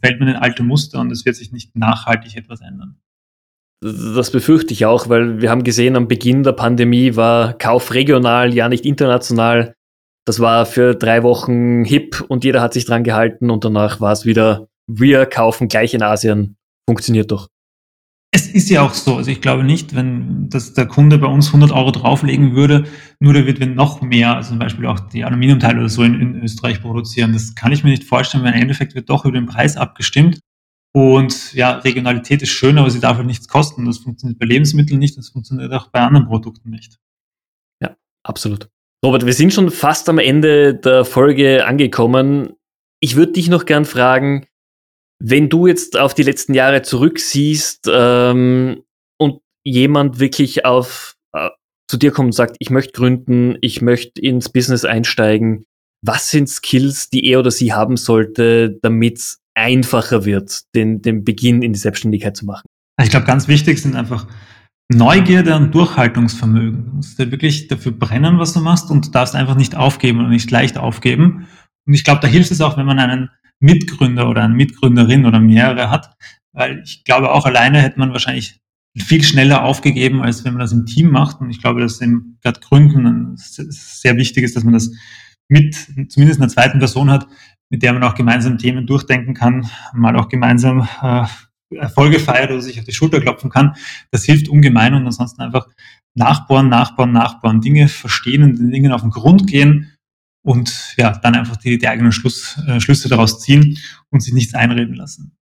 fällt 0.00 0.20
man 0.20 0.28
in 0.28 0.36
alte 0.36 0.62
Muster 0.62 1.00
und 1.00 1.10
es 1.10 1.24
wird 1.26 1.34
sich 1.34 1.50
nicht 1.50 1.74
nachhaltig 1.74 2.36
etwas 2.36 2.60
ändern. 2.60 2.96
Das 3.80 4.30
befürchte 4.30 4.72
ich 4.72 4.86
auch, 4.86 5.08
weil 5.08 5.42
wir 5.42 5.50
haben 5.50 5.64
gesehen, 5.64 5.96
am 5.96 6.06
Beginn 6.06 6.44
der 6.44 6.52
Pandemie 6.52 7.16
war 7.16 7.54
Kauf 7.54 7.92
regional, 7.92 8.54
ja 8.54 8.68
nicht 8.68 8.86
international. 8.86 9.74
Das 10.24 10.38
war 10.38 10.64
für 10.64 10.94
drei 10.94 11.24
Wochen 11.24 11.84
hip 11.84 12.24
und 12.28 12.44
jeder 12.44 12.60
hat 12.60 12.72
sich 12.72 12.84
dran 12.84 13.02
gehalten 13.02 13.50
und 13.50 13.64
danach 13.64 14.00
war 14.00 14.12
es 14.12 14.24
wieder, 14.24 14.68
wir 14.86 15.26
kaufen 15.26 15.66
gleich 15.66 15.92
in 15.92 16.02
Asien. 16.04 16.56
Funktioniert 16.88 17.32
doch. 17.32 17.48
Es 18.34 18.48
ist 18.48 18.70
ja 18.70 18.80
auch 18.80 18.94
so, 18.94 19.16
also 19.16 19.30
ich 19.30 19.42
glaube 19.42 19.62
nicht, 19.62 19.94
wenn 19.94 20.48
das 20.48 20.72
der 20.72 20.86
Kunde 20.86 21.18
bei 21.18 21.26
uns 21.26 21.48
100 21.48 21.70
Euro 21.70 21.90
drauflegen 21.90 22.56
würde, 22.56 22.86
nur 23.20 23.34
da 23.34 23.44
wird 23.44 23.60
wir 23.60 23.66
noch 23.66 24.00
mehr, 24.00 24.36
also 24.36 24.50
zum 24.50 24.58
Beispiel 24.58 24.86
auch 24.86 25.00
die 25.00 25.24
Aluminiumteile 25.24 25.80
oder 25.80 25.90
so 25.90 26.02
in, 26.02 26.18
in 26.18 26.42
Österreich 26.42 26.80
produzieren. 26.80 27.34
Das 27.34 27.54
kann 27.54 27.72
ich 27.72 27.84
mir 27.84 27.90
nicht 27.90 28.04
vorstellen, 28.04 28.42
weil 28.42 28.54
im 28.54 28.62
Endeffekt 28.62 28.94
wird 28.94 29.10
doch 29.10 29.26
über 29.26 29.38
den 29.38 29.44
Preis 29.44 29.76
abgestimmt. 29.76 30.40
Und 30.94 31.52
ja, 31.52 31.78
Regionalität 31.78 32.40
ist 32.40 32.50
schön, 32.50 32.78
aber 32.78 32.90
sie 32.90 33.00
darf 33.00 33.18
halt 33.18 33.26
nichts 33.26 33.48
kosten. 33.48 33.84
Das 33.84 33.98
funktioniert 33.98 34.38
bei 34.38 34.46
Lebensmitteln 34.46 34.98
nicht, 34.98 35.18
das 35.18 35.28
funktioniert 35.28 35.72
auch 35.72 35.88
bei 35.88 36.00
anderen 36.00 36.26
Produkten 36.26 36.70
nicht. 36.70 36.98
Ja, 37.82 37.96
absolut. 38.22 38.68
Robert, 39.04 39.26
wir 39.26 39.32
sind 39.34 39.52
schon 39.52 39.70
fast 39.70 40.08
am 40.08 40.18
Ende 40.18 40.74
der 40.74 41.04
Folge 41.04 41.66
angekommen. 41.66 42.54
Ich 43.00 43.16
würde 43.16 43.32
dich 43.32 43.48
noch 43.48 43.66
gern 43.66 43.84
fragen, 43.84 44.46
wenn 45.24 45.48
du 45.48 45.68
jetzt 45.68 45.96
auf 45.96 46.14
die 46.14 46.24
letzten 46.24 46.52
Jahre 46.52 46.82
zurücksiehst 46.82 47.88
ähm, 47.88 48.82
und 49.18 49.40
jemand 49.64 50.18
wirklich 50.18 50.64
auf 50.64 51.14
äh, 51.32 51.50
zu 51.88 51.96
dir 51.96 52.10
kommt 52.10 52.26
und 52.26 52.32
sagt, 52.32 52.56
ich 52.58 52.70
möchte 52.70 52.92
gründen, 52.92 53.56
ich 53.60 53.82
möchte 53.82 54.20
ins 54.20 54.48
Business 54.48 54.84
einsteigen, 54.84 55.64
was 56.04 56.30
sind 56.30 56.48
Skills, 56.48 57.08
die 57.08 57.24
er 57.26 57.38
oder 57.38 57.52
sie 57.52 57.72
haben 57.72 57.96
sollte, 57.96 58.80
damit 58.82 59.18
es 59.18 59.38
einfacher 59.54 60.24
wird, 60.24 60.62
den, 60.74 61.02
den 61.02 61.22
Beginn 61.22 61.62
in 61.62 61.72
die 61.72 61.78
Selbstständigkeit 61.78 62.36
zu 62.36 62.44
machen? 62.44 62.66
Ich 63.00 63.10
glaube, 63.10 63.26
ganz 63.26 63.46
wichtig 63.46 63.80
sind 63.80 63.94
einfach 63.94 64.26
Neugierde 64.88 65.54
und 65.54 65.72
Durchhaltungsvermögen. 65.72 66.86
Du 66.86 66.96
musst 66.96 67.18
wirklich 67.18 67.68
dafür 67.68 67.92
brennen, 67.92 68.40
was 68.40 68.54
du 68.54 68.60
machst 68.60 68.90
und 68.90 69.14
darfst 69.14 69.36
einfach 69.36 69.54
nicht 69.54 69.76
aufgeben 69.76 70.18
und 70.18 70.30
nicht 70.30 70.50
leicht 70.50 70.76
aufgeben. 70.76 71.46
Und 71.86 71.94
ich 71.94 72.02
glaube, 72.02 72.20
da 72.20 72.26
hilft 72.26 72.50
es 72.50 72.60
auch, 72.60 72.76
wenn 72.76 72.86
man 72.86 72.98
einen 72.98 73.30
Mitgründer 73.62 74.28
oder 74.28 74.42
eine 74.42 74.54
Mitgründerin 74.54 75.24
oder 75.24 75.40
mehrere 75.40 75.88
hat, 75.88 76.16
weil 76.52 76.82
ich 76.84 77.04
glaube, 77.04 77.30
auch 77.30 77.46
alleine 77.46 77.80
hätte 77.80 77.98
man 77.98 78.12
wahrscheinlich 78.12 78.58
viel 78.96 79.22
schneller 79.22 79.64
aufgegeben, 79.64 80.20
als 80.22 80.44
wenn 80.44 80.52
man 80.52 80.60
das 80.60 80.72
im 80.72 80.84
Team 80.84 81.10
macht. 81.10 81.40
Und 81.40 81.50
ich 81.50 81.62
glaube, 81.62 81.80
dass 81.80 82.00
im 82.00 82.38
gerade 82.42 82.60
Gründen 82.60 83.34
sehr 83.36 84.16
wichtig 84.16 84.44
ist, 84.44 84.56
dass 84.56 84.64
man 84.64 84.74
das 84.74 84.90
mit 85.48 85.74
zumindest 86.08 86.40
einer 86.40 86.50
zweiten 86.50 86.78
Person 86.78 87.10
hat, 87.10 87.26
mit 87.70 87.82
der 87.82 87.92
man 87.92 88.02
auch 88.02 88.14
gemeinsam 88.14 88.58
Themen 88.58 88.86
durchdenken 88.86 89.32
kann, 89.32 89.70
mal 89.94 90.16
auch 90.16 90.28
gemeinsam 90.28 90.86
äh, 91.00 91.24
Erfolge 91.74 92.18
feiert 92.18 92.50
oder 92.50 92.60
sich 92.60 92.78
auf 92.78 92.84
die 92.84 92.92
Schulter 92.92 93.20
klopfen 93.20 93.48
kann. 93.48 93.76
Das 94.10 94.24
hilft 94.24 94.48
ungemein 94.48 94.92
und 94.92 95.06
ansonsten 95.06 95.40
einfach 95.40 95.68
nachbauen, 96.14 96.68
nachbauen, 96.68 97.12
nachbauen, 97.12 97.60
Dinge 97.60 97.88
verstehen 97.88 98.42
und 98.42 98.58
den 98.58 98.70
Dingen 98.70 98.92
auf 98.92 99.00
den 99.00 99.10
Grund 99.10 99.46
gehen 99.46 99.92
und 100.42 100.94
ja, 100.96 101.18
dann 101.22 101.34
einfach 101.34 101.56
die, 101.56 101.78
die 101.78 101.88
eigenen 101.88 102.12
Schluss, 102.12 102.58
äh, 102.66 102.80
Schlüsse 102.80 103.08
daraus 103.08 103.40
ziehen 103.40 103.78
und 104.10 104.20
sich 104.20 104.34
nichts 104.34 104.54
einreden 104.54 104.94
lassen. 104.94 105.36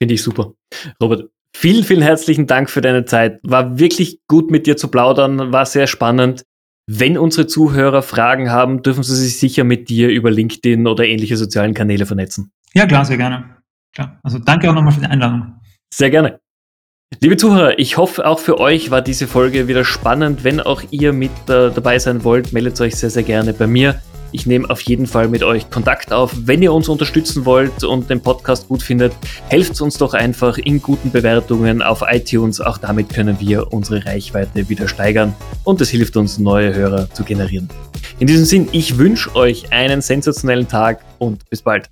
Finde 0.00 0.14
ich 0.14 0.22
super. 0.22 0.54
Robert, 1.00 1.30
vielen, 1.54 1.84
vielen 1.84 2.02
herzlichen 2.02 2.46
Dank 2.46 2.68
für 2.68 2.80
deine 2.80 3.04
Zeit. 3.04 3.38
War 3.42 3.78
wirklich 3.78 4.20
gut 4.26 4.50
mit 4.50 4.66
dir 4.66 4.76
zu 4.76 4.88
plaudern, 4.88 5.52
war 5.52 5.66
sehr 5.66 5.86
spannend. 5.86 6.42
Wenn 6.86 7.16
unsere 7.16 7.46
Zuhörer 7.46 8.02
Fragen 8.02 8.50
haben, 8.50 8.82
dürfen 8.82 9.02
sie 9.02 9.16
sich 9.16 9.38
sicher 9.38 9.64
mit 9.64 9.88
dir 9.88 10.10
über 10.10 10.30
LinkedIn 10.30 10.86
oder 10.86 11.06
ähnliche 11.06 11.36
sozialen 11.36 11.72
Kanäle 11.72 12.04
vernetzen. 12.04 12.52
Ja, 12.74 12.86
klar, 12.86 13.04
sehr 13.04 13.16
gerne. 13.16 13.56
Klar. 13.94 14.18
Also 14.22 14.38
danke 14.38 14.68
auch 14.68 14.74
nochmal 14.74 14.92
für 14.92 15.00
die 15.00 15.06
Einladung. 15.06 15.60
Sehr 15.92 16.10
gerne. 16.10 16.40
Liebe 17.20 17.36
Zuhörer, 17.36 17.78
ich 17.78 17.96
hoffe 17.96 18.26
auch 18.26 18.40
für 18.40 18.58
euch 18.58 18.90
war 18.90 19.00
diese 19.00 19.28
Folge 19.28 19.68
wieder 19.68 19.84
spannend. 19.84 20.42
Wenn 20.42 20.60
auch 20.60 20.82
ihr 20.90 21.12
mit 21.12 21.30
äh, 21.48 21.70
dabei 21.70 21.98
sein 21.98 22.24
wollt, 22.24 22.52
meldet 22.52 22.80
euch 22.80 22.96
sehr, 22.96 23.10
sehr 23.10 23.22
gerne 23.22 23.52
bei 23.52 23.68
mir. 23.68 24.02
Ich 24.34 24.46
nehme 24.46 24.68
auf 24.68 24.80
jeden 24.80 25.06
Fall 25.06 25.28
mit 25.28 25.44
euch 25.44 25.70
Kontakt 25.70 26.12
auf. 26.12 26.34
Wenn 26.34 26.60
ihr 26.60 26.72
uns 26.72 26.88
unterstützen 26.88 27.44
wollt 27.44 27.84
und 27.84 28.10
den 28.10 28.20
Podcast 28.20 28.66
gut 28.66 28.82
findet, 28.82 29.12
helft 29.48 29.80
uns 29.80 29.96
doch 29.96 30.12
einfach 30.12 30.58
in 30.58 30.82
guten 30.82 31.12
Bewertungen 31.12 31.82
auf 31.82 32.02
iTunes. 32.04 32.60
Auch 32.60 32.78
damit 32.78 33.10
können 33.10 33.38
wir 33.38 33.72
unsere 33.72 34.04
Reichweite 34.04 34.68
wieder 34.68 34.88
steigern 34.88 35.36
und 35.62 35.80
es 35.80 35.90
hilft 35.90 36.16
uns, 36.16 36.38
neue 36.38 36.74
Hörer 36.74 37.08
zu 37.12 37.22
generieren. 37.22 37.68
In 38.18 38.26
diesem 38.26 38.44
Sinn, 38.44 38.68
ich 38.72 38.98
wünsche 38.98 39.32
euch 39.36 39.72
einen 39.72 40.02
sensationellen 40.02 40.66
Tag 40.66 41.04
und 41.20 41.48
bis 41.48 41.62
bald. 41.62 41.88